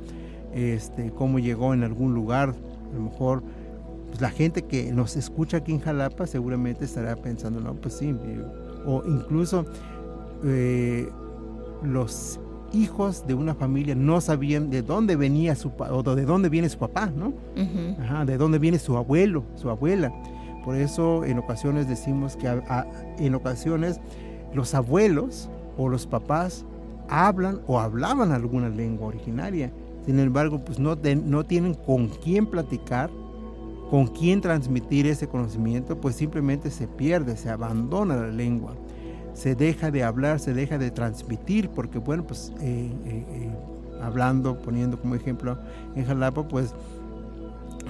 [0.55, 3.43] Este, cómo llegó en algún lugar, a lo mejor
[4.11, 8.11] pues, la gente que nos escucha aquí en Jalapa seguramente estará pensando, no, pues sí,
[8.11, 8.43] eh,
[8.85, 9.65] o incluso
[10.45, 11.09] eh,
[11.83, 12.39] los
[12.73, 16.79] hijos de una familia no sabían de dónde venía su o de dónde viene su
[16.79, 17.33] papá, ¿no?
[18.01, 20.13] Ajá, de dónde viene su abuelo, su abuela.
[20.65, 22.87] Por eso en ocasiones decimos que a- a-
[23.19, 24.01] en ocasiones
[24.55, 26.65] los abuelos o los papás
[27.09, 29.71] hablan o hablaban alguna lengua originaria.
[30.07, 33.11] Sin embargo, pues no, no tienen con quién platicar,
[33.91, 38.73] con quién transmitir ese conocimiento, pues simplemente se pierde, se abandona la lengua,
[39.35, 43.51] se deja de hablar, se deja de transmitir, porque bueno, pues eh, eh, eh,
[44.03, 45.59] hablando, poniendo como ejemplo
[45.95, 46.75] en Jalapa, pues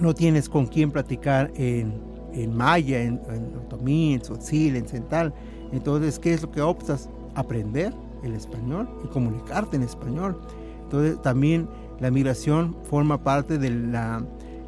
[0.01, 1.93] no tienes con quién platicar en,
[2.33, 5.35] en maya, en, en otomí, en tzotzil, en central.
[5.73, 7.09] Entonces, ¿qué es lo que optas?
[7.35, 10.39] Aprender el español y comunicarte en español.
[10.85, 11.69] Entonces, también
[12.01, 14.23] la migración forma parte de la,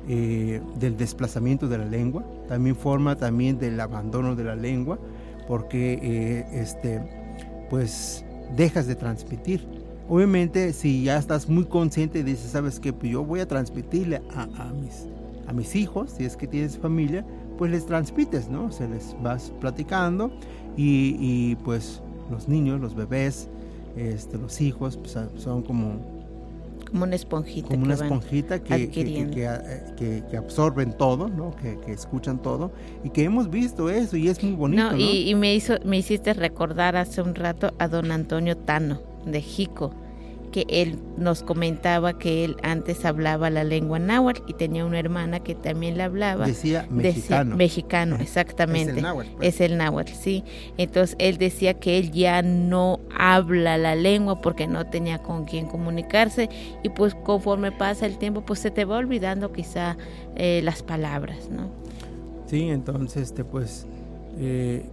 [0.07, 4.99] del desplazamiento de la lengua, también forma también del abandono de la lengua,
[5.47, 7.01] porque eh, este,
[7.71, 8.25] pues
[8.57, 9.67] dejas de transmitir.
[10.09, 12.93] Obviamente, si ya estás muy consciente y dices, ¿sabes qué?
[12.93, 15.07] Pues yo voy a transmitirle a, mis,
[15.47, 17.25] a mis hijos, si es que tienes familia,
[17.57, 18.71] pues les transmites, ¿no?
[18.71, 20.31] Se les vas platicando
[20.77, 23.49] y, y, pues los niños, los bebés,
[23.97, 26.14] este, los hijos, pues son como
[26.95, 27.67] Como una esponjita.
[27.67, 29.35] como que una esponjita que, que, que, adquiriendo.
[29.35, 31.51] que, eh, que- que absorben todo, ¿no?
[31.57, 32.71] Que, que escuchan todo
[33.03, 34.97] y que hemos visto eso y es muy bonito, No, ¿no?
[34.97, 39.41] y, y me hizo, me hiciste recordar hace un rato a don Antonio Tano de
[39.43, 39.93] Jico,
[40.55, 45.41] que él nos comentaba que él antes hablaba la lengua náhuatl y tenía una hermana
[45.41, 46.47] que también la hablaba.
[46.47, 47.57] Decía Decía- mexicano.
[47.57, 48.93] mexicano, exactamente.
[48.93, 49.49] Es el náhuatl, pues.
[49.49, 50.45] Es el náhuatl, sí.
[50.79, 55.67] Entonces él decía que él ya no habla la lengua porque no tenía con quién
[55.67, 56.49] comunicarse
[56.85, 59.97] y pues conforme pasa el tiempo pues se te va olvidando quizá
[60.37, 61.69] eh, las palabras, ¿no?
[62.47, 63.87] Sí, entonces, este, pues,
[64.39, 64.87] eh,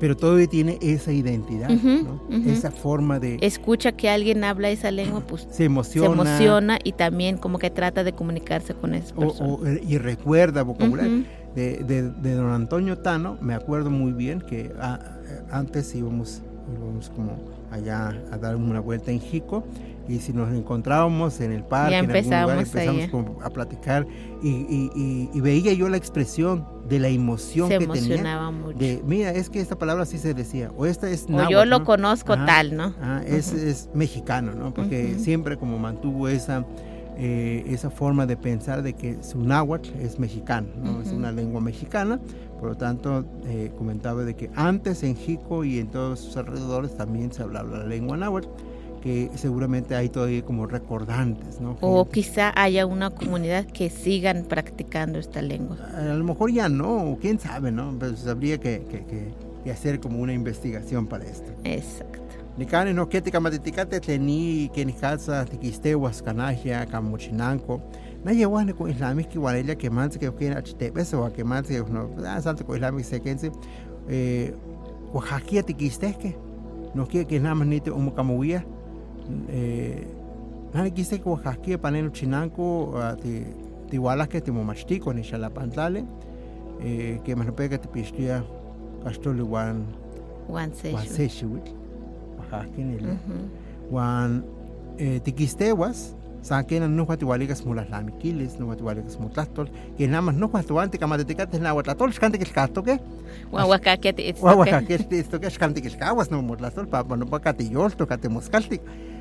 [0.00, 2.36] pero todavía tiene esa identidad, Ujú, ¿no?
[2.38, 2.50] ujú.
[2.50, 3.38] Esa forma de...
[3.40, 6.12] Escucha que alguien habla esa lengua pues se se emociona.
[6.12, 9.52] emociona y también como que trata de comunicarse con esa o- persona.
[9.54, 11.12] o- y recuerda vocabulario.
[11.20, 11.24] Ujú.
[11.54, 16.42] de, de- de don Antonio Tano, me acuerdo muy bien que ah, eh, antes íbamos,
[16.76, 17.32] íbamos como
[17.72, 19.64] allá a dar una vuelta en Jico
[20.08, 23.50] y si nos encontrábamos en el parque, Ya en algún lugar, empezamos empezamos como a
[23.50, 24.06] platicar
[24.42, 28.02] y, y- y- y veía yo la expresión de la emoción Se que tenía.
[28.04, 28.78] emocionaba mucho.
[28.78, 31.68] De, mira, es que esta palabra sí se decía, o esta es o yo náhuatl,
[31.70, 31.84] lo ¿no?
[31.84, 32.46] conozco Ajá.
[32.46, 32.94] tal, ¿no?
[33.02, 34.72] Ah, es, es mexicano, ¿no?
[34.72, 36.64] Porque siempre como mantuvo esa,
[37.18, 41.02] eh, esa forma de pensar de que su náhuatl es mexicano, ¿no?
[41.02, 42.20] es una lengua mexicana,
[42.60, 46.96] por lo tanto eh, comentaba de que antes en Jico y en todos sus alrededores
[46.96, 48.48] también se hablaba la lengua náhuatl,
[49.00, 51.76] que seguramente hay todavía como recordantes, ¿no?
[51.80, 55.76] O Que- quizá haya una comunidad que sigan practicando esta lengua.
[55.96, 57.94] a lo mejor ya no, quién sabe, ¿no?
[57.98, 59.32] Pues habría que, que- que-
[59.64, 61.50] que hacer como una investigación para esto.
[61.64, 62.18] Exacto.
[62.56, 67.80] Nicane no que tikamatetikate tleni que ni casa tiquistehuas canajia camuchinanco
[68.24, 71.78] na llewan con islamic que guanelia que más que que achitepes o que más que
[71.88, 73.52] no ah santo con islamic se quense
[74.08, 74.52] eh
[75.12, 76.36] oaxaquia tiquisteque
[76.94, 78.66] no que que nada más ni te un camuía
[79.48, 80.06] eh
[80.72, 83.44] na quiste que oaxaquia panelo chinanco ah, ti
[83.90, 86.04] tiwalas que timomachtico ni xalapantale
[86.80, 87.34] eh que
[89.04, 89.86] castolo igual
[90.48, 90.94] One session.
[90.94, 91.72] Waseshiwitl,
[92.38, 93.12] Oaxaca, nila.
[93.12, 93.36] Ujú.
[93.90, 94.44] Wan
[94.96, 101.60] eh, tiquistehuas, sanquena no huatihualigas mulaslamiquiles, no huatihualigas mutlahtol, que nada más no huatuante camatetecates
[101.60, 102.98] na huatlatol, xcante que xcasto que,
[103.52, 104.98] Huahuacaquete, it's Oaxaca, okay.
[105.06, 108.06] que esto que xcante que xcahuas no mutlahtol, pa no pa catillolto,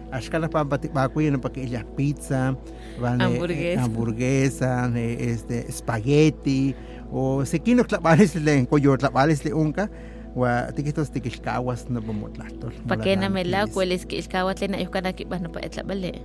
[0.09, 0.13] catemuscaltic.
[0.13, 2.55] Ashkala pa pa pa cuyen pa que ella pizza,
[2.99, 4.89] van, eh, Hamburguesa.
[4.95, 6.75] este spaghetti
[7.11, 9.89] o sequino tlapales le coyo tlapales le unca,
[10.35, 12.73] wa tiquistos tiquilcahuas no mutlahtol.
[12.87, 16.21] Pa que na mela kueles que iskawatle na yukan aki bah no pa etlabale.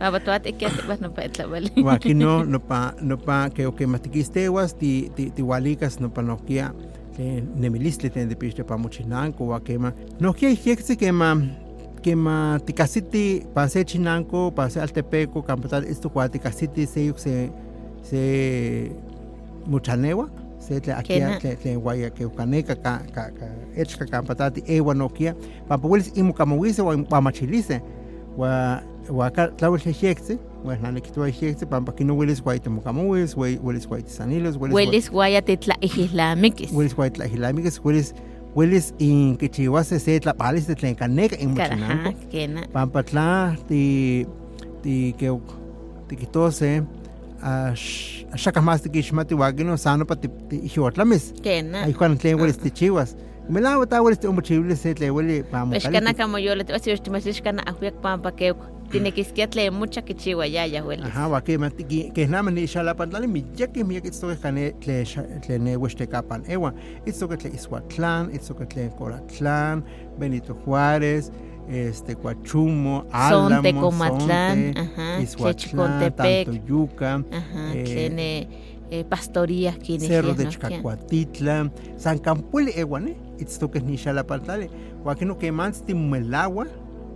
[0.00, 1.70] Abatuat ekiat bah no pa etlabale.
[1.82, 6.10] Wa aquí no no pa no pa que o que matiquistehuas ti ti tihualicas no
[6.10, 6.74] pa noquia
[7.16, 10.96] que nemilistle ten de piste pa muchinanco wa que ma noquia hiexe
[12.02, 17.50] que ma que ma ticasiti pase chinanco pase altepeco campotal esto kwa ticasiti se se
[18.02, 18.92] se
[19.66, 20.28] muchanewa
[20.58, 23.46] se tle aquí tle tle guaya que ucaneca ka ka ka
[23.76, 25.34] echka campatati ewa noquia
[25.68, 27.80] pa puelis imu camuise wa machilice
[28.36, 33.34] wa wa ka tlawl hiexe wa na nekitwa hiexe pa pa kino hueles guay temucamuis
[33.36, 36.70] hueles guay tisanilos hueles Hueles guaya te tla ijislamiquis.
[36.72, 38.14] hueles guay tlajilamicas hueles
[38.54, 41.54] hueles in que chihuase se tlapalis de tlencaneca en
[42.30, 42.66] kena.
[42.72, 44.26] pampatla ti
[44.82, 45.28] ti que
[46.08, 46.82] ti kitose
[47.42, 50.28] a shaka más ti kishmati wagino sano pa ti
[50.68, 51.84] hiotlamis Kena.
[51.84, 55.44] ay cuando tlen hueles ti chihuas me la wata hueles ti umuchible se tle huele
[55.44, 58.54] Peshkana como yo le que ahuyak pampa que
[58.90, 61.06] tiene que esquiatle mucha que chihuahua ya ya hueles.
[61.06, 61.58] Ajá, wa que
[62.14, 65.04] que nada ni shala pantlale mi ya que mi que esto cane tle
[65.40, 66.74] tle ne weste kapan ewa
[67.06, 69.84] esto que tle Ishuatlán esto que tle Coratlán
[70.18, 71.32] Benito Juárez
[71.68, 76.46] este Coachumo Álamo Sonte, Comatlán, ajá, Chechicotepec.
[76.46, 78.48] Tantoyuca Ajá, eh, tiene
[78.92, 84.68] eh, pastorías que Cerro de Chcacuatitla San Campuele ewane esto que ni shala pantlale
[85.02, 86.66] wa que no que mans timmelagua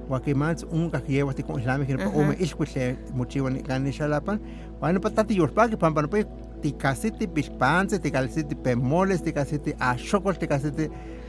[0.09, 2.09] wa que mans un ka lleva ti con islami que Ajá.
[2.09, 4.41] o me iskutle mochiwa ni kan shalapan
[4.81, 6.25] wa no patati yorpa que pampa no pe
[6.63, 9.97] ti casete pispanse ti casete pemoles ti casete a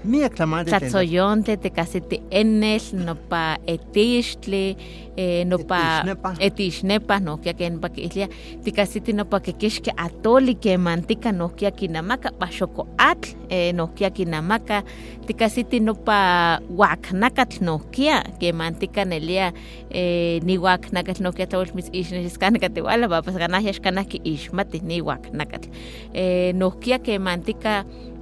[0.04, 4.78] chocol ti casete ni aclamante Tlatzoyonte, tecasete enes, no pa etixtle,
[5.18, 6.34] eh, no pa Etixnepa.
[6.40, 8.30] etixnepa, no kia que pa que islia,
[8.64, 13.74] ticasiti no pa que quisque atoli que mantica no kia kinamaka, pa choco atl, eh,
[13.74, 14.84] no kia kinamaka,
[15.26, 19.54] ticasiti no pa waknakatl no kia, que mantica nelia,
[19.90, 21.72] eh, ni waknakatl no kia tawel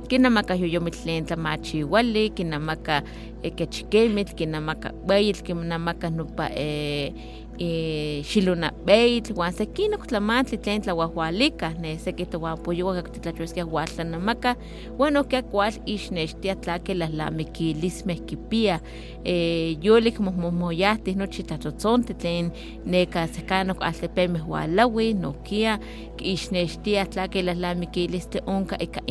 [0.06, 3.04] kinamaka yoyomitlentla machiwali kinamaka
[3.44, 7.14] eh, kechikemitl kinamaka ueyitl kinamaka nopa eh,
[7.60, 14.56] eh, xiluna beyitl, uan sekinok tlamantli tlen tlahuahualika, ne seki tohuapoyowa titlachueskia hualtlanamaka,
[15.00, 18.80] uan okia kual ixnextia tlake lahlamikilismeh kipia,
[19.26, 22.52] eh, yolik mohmohmoyahti nochi tlatzotzonti tlen
[22.86, 25.80] neka sekanok altepemeh hualaui, nokia
[26.22, 29.02] ixnextia tlake lahlamikilistli onka ika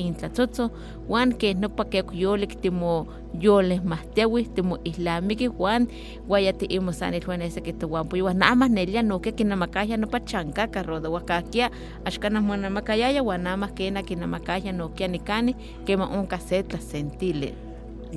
[1.04, 3.06] intlatzotzo, uan ke nopa kek yolik timo
[3.40, 5.88] yoleh mahtiawi, timo islamiki, uan
[6.28, 11.70] guayati imosanil uan ese que tohuampoyowa, nada más nelia nokia kinamakaya nopa chankaka rodo, wakakia
[12.04, 17.54] axkanah monamakayaya, uan nada más kena kinamakaya nokia nikani, kema onka se tlasentili.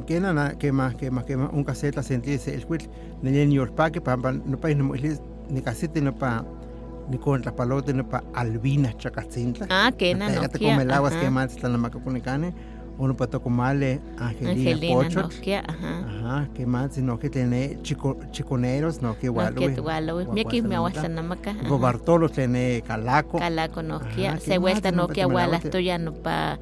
[0.06, 2.88] que na que más que más que más un caseta sentir el quit
[3.24, 4.94] ne ni yorpa que pampa no pa no
[5.50, 6.46] ni casete no pa
[7.10, 10.76] ni contra palote no pa albina chacatzintla Ah, kena Pégate nokia.
[10.76, 12.14] con el agua que más está la maca con
[13.00, 15.24] uno para tomarle Angelina, Angelina Pochot.
[15.36, 16.00] nokia, ajá.
[16.08, 19.54] Ajá, que más, sino que tiene chico, chiconeros, no que igual.
[19.56, 20.26] Nokia tuwalawi.
[20.34, 21.52] Miaki miahuatlanamaka.
[21.52, 21.68] ajá.
[21.70, 23.38] Go Bartolo tiene Calaco.
[23.40, 24.32] Kalako nokia.
[24.32, 24.92] Ajá, Se ¿qué vuelta?
[24.92, 25.70] No, nokia me la walas vuelta.
[25.78, 26.58] tuya no pa...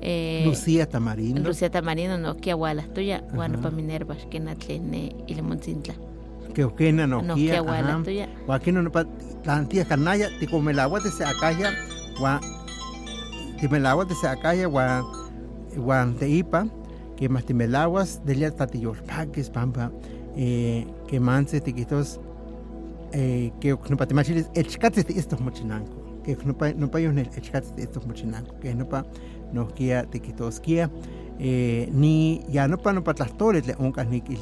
[0.00, 1.40] Eh, Lucía Tamarindo.
[1.42, 3.24] Lucía Tamarino nokia walas tuya.
[3.34, 3.62] Bueno, Ajá.
[3.62, 5.94] pa Minerva, que na tlene Ilemontzintla.
[6.54, 8.02] que okena no No, que ajá.
[8.04, 8.28] tuya.
[8.46, 9.04] wa kino no pa
[9.44, 11.72] tantia kanaya ti komelawa te se akaya
[12.20, 12.40] wa
[13.60, 15.27] ti melawa te se akaya wa wa te ipa que
[17.28, 19.90] más ti melawas de ya tatillor paques pampa
[20.36, 22.20] eh, que manse te quitos
[23.12, 27.00] eh, que no pa te machiles echkate te estos mochinanco que no pa no pa
[27.00, 29.04] el echkate te estos mochinanco que no pa
[29.52, 30.90] no kia te quitos kia
[31.38, 34.36] eh, ni ya no pa no pa tlastores le oncas ni que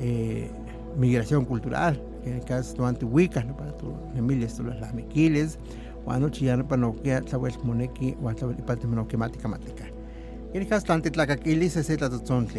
[0.00, 0.50] eh,
[0.96, 3.56] migración cultural, que en el caso de Antihuicas, ¿no?
[3.56, 5.58] para tu Emilia, esto los lamequiles,
[6.04, 9.06] o anoche ya no para no que sabes moneki, o hasta el parte no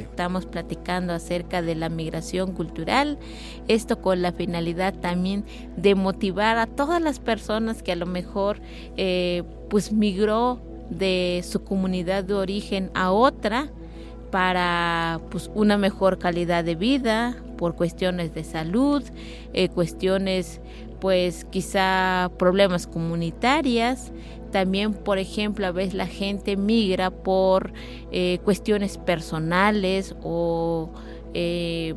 [0.01, 3.17] Estamos platicando acerca de la migración cultural,
[3.67, 5.43] esto con la finalidad también
[5.75, 8.61] de motivar a todas las personas que a lo mejor
[8.95, 13.71] eh, pues migró de su comunidad de origen a otra
[14.31, 19.03] para pues una mejor calidad de vida por cuestiones de salud,
[19.53, 20.61] eh, cuestiones
[20.99, 24.11] pues quizá problemas comunitarias,
[24.51, 27.73] también por ejemplo a veces la gente migra por
[28.11, 30.91] eh, cuestiones personales o
[31.33, 31.95] eh,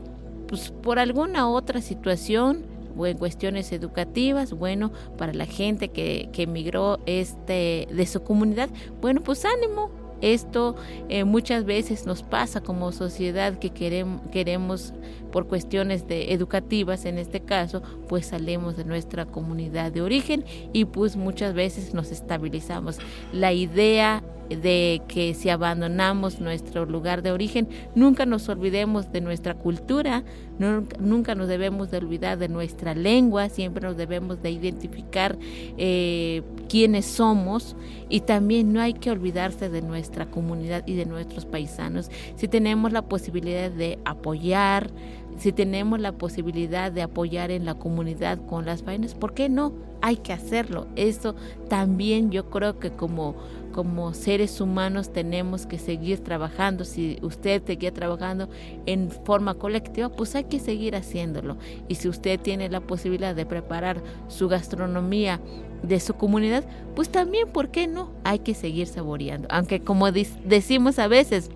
[0.49, 2.65] pues por alguna otra situación
[2.97, 8.69] o en cuestiones educativas, bueno, para la gente que, que emigró este, de su comunidad,
[9.01, 9.91] bueno, pues ánimo,
[10.23, 10.77] esto
[11.09, 14.95] eh, muchas veces nos pasa como sociedad que queremos, queremos
[15.33, 20.85] por cuestiones de educativas en este caso, pues salimos de nuestra comunidad de origen y
[20.85, 22.99] pues muchas veces nos estabilizamos.
[23.33, 29.55] La idea de que si abandonamos nuestro lugar de origen, nunca nos olvidemos de nuestra
[29.55, 30.25] cultura,
[30.59, 35.39] nunca, nunca nos debemos de olvidar de nuestra lengua, siempre nos debemos de identificar
[35.79, 37.77] eh, quiénes somos
[38.09, 42.11] y también no hay que olvidarse de nuestra comunidad y de nuestros paisanos.
[42.37, 44.91] Si tenemos la posibilidad de apoyar,
[45.39, 49.73] si tenemos la posibilidad de apoyar en la comunidad con las vainas, ¿por qué no?
[50.01, 50.87] Hay que hacerlo.
[50.97, 51.35] Eso
[51.69, 53.37] también yo creo que como,
[53.73, 56.85] como seres humanos tenemos que seguir trabajando.
[56.85, 58.49] Si usted seguía trabajando
[58.87, 61.57] en forma colectiva, pues hay que seguir haciéndolo.
[61.89, 65.41] Y si usted tiene la posibilidad de preparar su gastronomía
[65.83, 66.65] de su comunidad,
[66.95, 68.11] pues también, ¿por qué no?
[68.25, 69.49] Hay que seguir saboreando.
[69.51, 71.51] Aunque como decimos a veces,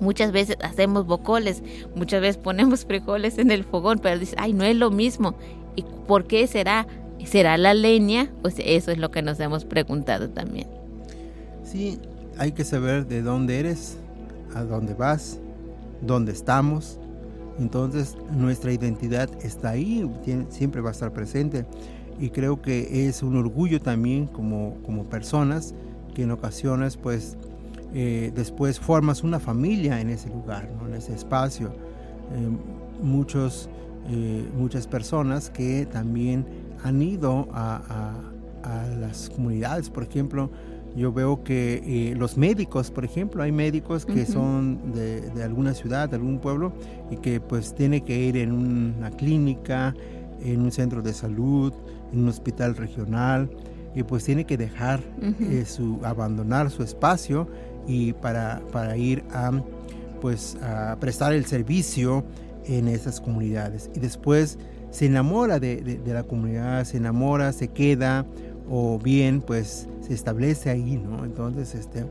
[0.00, 1.62] Muchas veces hacemos bocoles,
[1.94, 5.34] muchas veces ponemos frijoles en el fogón, pero dices, ay, no es lo mismo.
[5.76, 6.86] ¿Y por qué será?
[7.24, 8.30] ¿Será la leña?
[8.42, 10.68] Pues eso es lo que nos hemos preguntado también.
[11.64, 11.98] Sí,
[12.38, 13.98] hay que saber de dónde eres,
[14.54, 15.38] a dónde vas,
[16.00, 16.98] dónde estamos.
[17.58, 20.08] Entonces nuestra identidad está ahí,
[20.48, 21.66] siempre va a estar presente.
[22.20, 25.74] Y creo que es un orgullo también como, como personas
[26.14, 27.36] que en ocasiones pues
[27.94, 30.88] eh, después formas una familia en ese lugar, ¿no?
[30.88, 31.68] en ese espacio.
[31.68, 33.70] Eh, muchos,
[34.10, 36.44] eh, muchas personas que también
[36.84, 38.12] han ido a,
[38.62, 40.50] a, a, las comunidades, por ejemplo,
[40.96, 44.32] yo veo que los médicos, por ejemplo, hay médicos que uh -huh.
[44.32, 46.72] son de, de, alguna ciudad, de algún pueblo,
[47.10, 49.94] y que pues tiene que ir en una clínica,
[50.42, 51.72] en un centro de salud,
[52.12, 53.48] en un hospital regional,
[53.94, 55.64] y pues tiene que dejar uh -huh.
[55.64, 57.48] su, abandonar su espacio
[57.88, 59.50] y para, para ir a,
[60.20, 62.24] pues, a prestar el servicio
[62.66, 63.90] en esas comunidades.
[63.96, 64.58] Y después
[64.90, 68.26] se enamora de, de, la comunidad, se enamora, se queda
[68.70, 71.24] o bien pues se establece ahí, ¿no?
[71.24, 72.04] Entonces, este,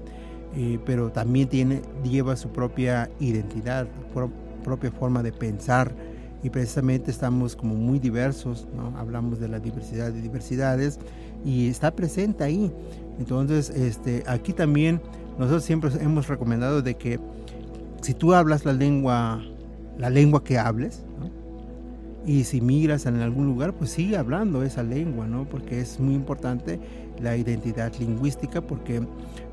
[0.55, 4.31] eh, pero también tiene, lleva su propia identidad, pro,
[4.63, 5.91] propia forma de pensar
[6.43, 8.97] y precisamente estamos como muy diversos, ¿no?
[8.97, 10.99] Hablamos de la diversidad de diversidades
[11.45, 12.71] y está presente ahí.
[13.19, 15.01] Entonces, este, aquí también
[15.37, 17.19] nosotros siempre hemos recomendado de que
[18.01, 19.43] si tú hablas la lengua,
[19.97, 21.37] la lengua que hables, ¿no?
[22.27, 25.45] y si migras en algún lugar, pues sigue hablando esa lengua, ¿no?
[25.45, 26.77] Porque es muy importante
[27.21, 29.01] la identidad lingüística, porque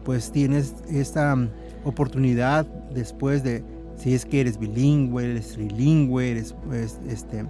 [0.05, 1.37] pues tienes esta
[1.85, 3.63] oportunidad después de,
[3.97, 7.45] si es que eres bilingüe, eres trilingüe, eres, pues, este,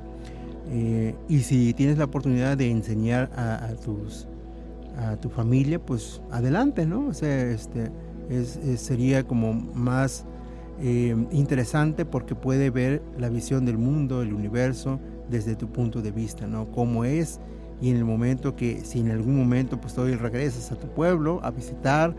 [0.68, 4.28] eh, y si tienes la oportunidad de enseñar a, tus
[4.99, 7.09] a tu familia, pues adelante, ¿no?
[7.09, 7.91] O sea, este,
[8.30, 10.24] es, es, sería como más
[10.80, 16.10] eh, interesante porque puede ver la visión del mundo, el universo, desde tu punto de
[16.10, 16.70] vista, ¿no?
[16.70, 17.40] Cómo es
[17.80, 21.40] y en el momento que, si en algún momento pues todavía regresas a tu pueblo
[21.42, 22.14] a visitar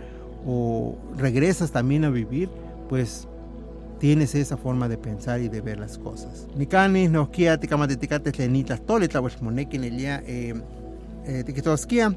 [0.46, 2.50] o regresas también a vivir,
[2.90, 3.28] pues
[4.00, 6.48] tienes esa forma de pensar y de ver las cosas.
[6.56, 10.54] Nikani nos kia tikamatetikate lenitas tolita pues moneki nelia eh
[11.26, 12.16] eh tikitoskia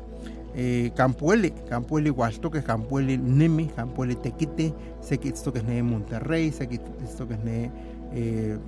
[0.54, 6.50] eh campueli campueli huastoque campueli nemi campueli tequite sé que esto que es ne Monterrey
[6.50, 7.70] sé que esto que es ne
[8.12, 8.58] eh,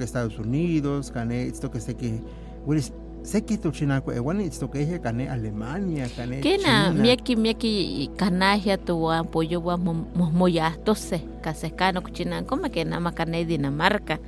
[0.00, 2.20] Estados Unidos, can esto que sé que
[3.26, 8.78] seki tu china ko ewan esto que je kane Alemania kane Kena miaki miaki kanahia
[8.78, 9.76] tu apoyo wa
[10.84, 11.20] tose
[12.02, 14.18] kuchina como que nada más kane Dinamarca.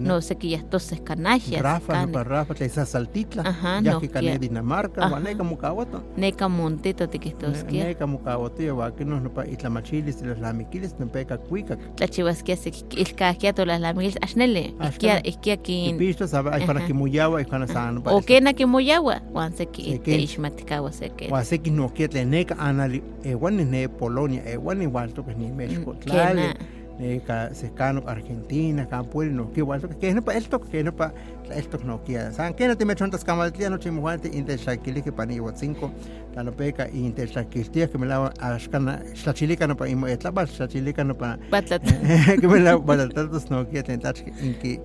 [0.00, 3.42] No sé que ya tose kanahia Rafa no para Rafa te esa saltitla.
[3.82, 7.94] Ya que kane Dinamarca wa ne como kawato ne kamontito te que estos que ne
[7.94, 12.08] como kawato wa que no no pa isla machilis las lamiquiles no peca cuica la
[12.08, 16.92] chivas que se el to las lamiquiles asnele iskia iskia kin pisto sabe para que
[16.92, 21.28] muyawa y para san o que que moyawa wan se que te ishmatikawa se que
[21.28, 25.12] wa se que no que te neka anali e wan ne Polonia e wan igual
[25.12, 26.54] to que ni México claro.
[26.98, 30.82] ne ka cercano Argentina ka pueblo no que igual to que no pa esto que
[30.82, 31.12] no pa
[31.54, 35.02] esto no que san que no te me chontas camaltia no chimo guante inte shakili
[35.02, 35.92] que pani wa cinco
[36.34, 40.46] la no peca inte shakiltia que me la ashkana shachilika no pa imo etla ba
[40.46, 41.82] shachilika no pa batlat
[42.40, 44.80] que me la batlatos no que tentach inki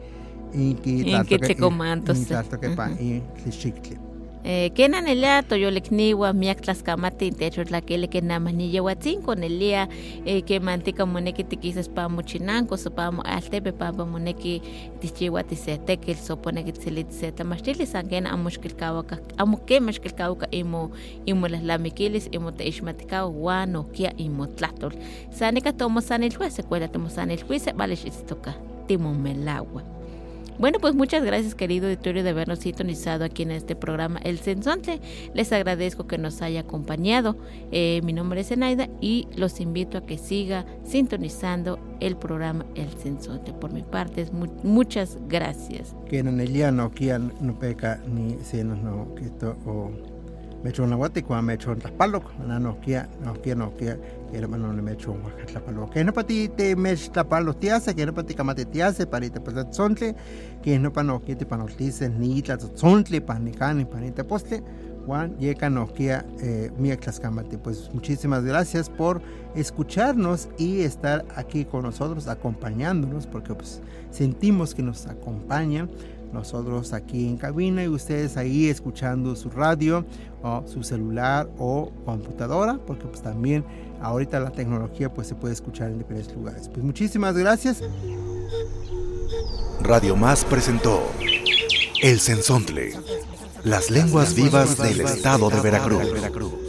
[0.54, 3.98] inki inki te comantos tanto que pa y lishikli
[4.46, 9.88] Eh, kenan elia toyolikniwa miak tlaskamati intecho tlakele ke namaniyehuatzinko nelia
[10.26, 14.62] eh, ke mantika moneki tikisas pa mochinanko so pa altepe pampa moneki
[15.00, 20.92] tichiwa tisetekil so poneki tzilit se tamachtili san ken amo xkilkawaka amo kema xkilkawaka imo
[21.26, 24.92] imo lahlamikilis imo teixmatikawa wan okia imo tlahtol
[25.32, 28.54] san nika tomosanilhue secuela tomosanilhui se vale xitztoka
[28.88, 29.93] timomelawa
[30.60, 35.02] Bueno, pues muchas gracias querido auditorio de habernos sintonizado aquí en este programa El Sensonte.
[35.34, 37.36] Les agradezco que nos haya acompañado.
[37.72, 42.90] Eh, mi nombre es Enaida y los invito a que siga sintonizando el programa El
[43.02, 43.52] Sensonte.
[43.54, 45.96] Por mi parte, mu muchas gracias.
[46.08, 46.92] Que en el no
[47.42, 49.32] no peca ni si no que
[49.66, 50.13] o
[50.64, 53.54] me echó una guata y cuando me echó en Tlapalo, no no kia, no kia,
[53.54, 54.00] no kia,
[54.32, 55.90] que no me echó un Tlapalo.
[55.90, 58.82] Que no para ti te me Tlapalo te hace, que no para ti camate te
[58.82, 60.16] hace, para te pues zontle,
[60.64, 63.86] que no para no kia te para no dice ni la zontle, para ni cani,
[63.86, 64.64] para ni te postle.
[65.06, 66.72] Juan Yeka Nokia eh,
[67.22, 67.58] Camate.
[67.58, 69.22] Pues muchísimas gracias por
[69.56, 75.90] escucharnos y estar aquí con nosotros, acompañándonos, porque pues sentimos que nos acompañan
[76.34, 80.06] nosotros aquí en cabina y ustedes ahí escuchando su radio
[80.42, 83.64] o su celular o computadora, porque pues también
[84.02, 86.70] ahorita la tecnología pues se puede escuchar en diferentes lugares.
[86.70, 87.82] Pues muchísimas gracias.
[89.82, 91.04] Radio Más presentó
[92.02, 92.94] El Sensontle,
[93.64, 96.63] las lenguas vivas del estado de Veracruz.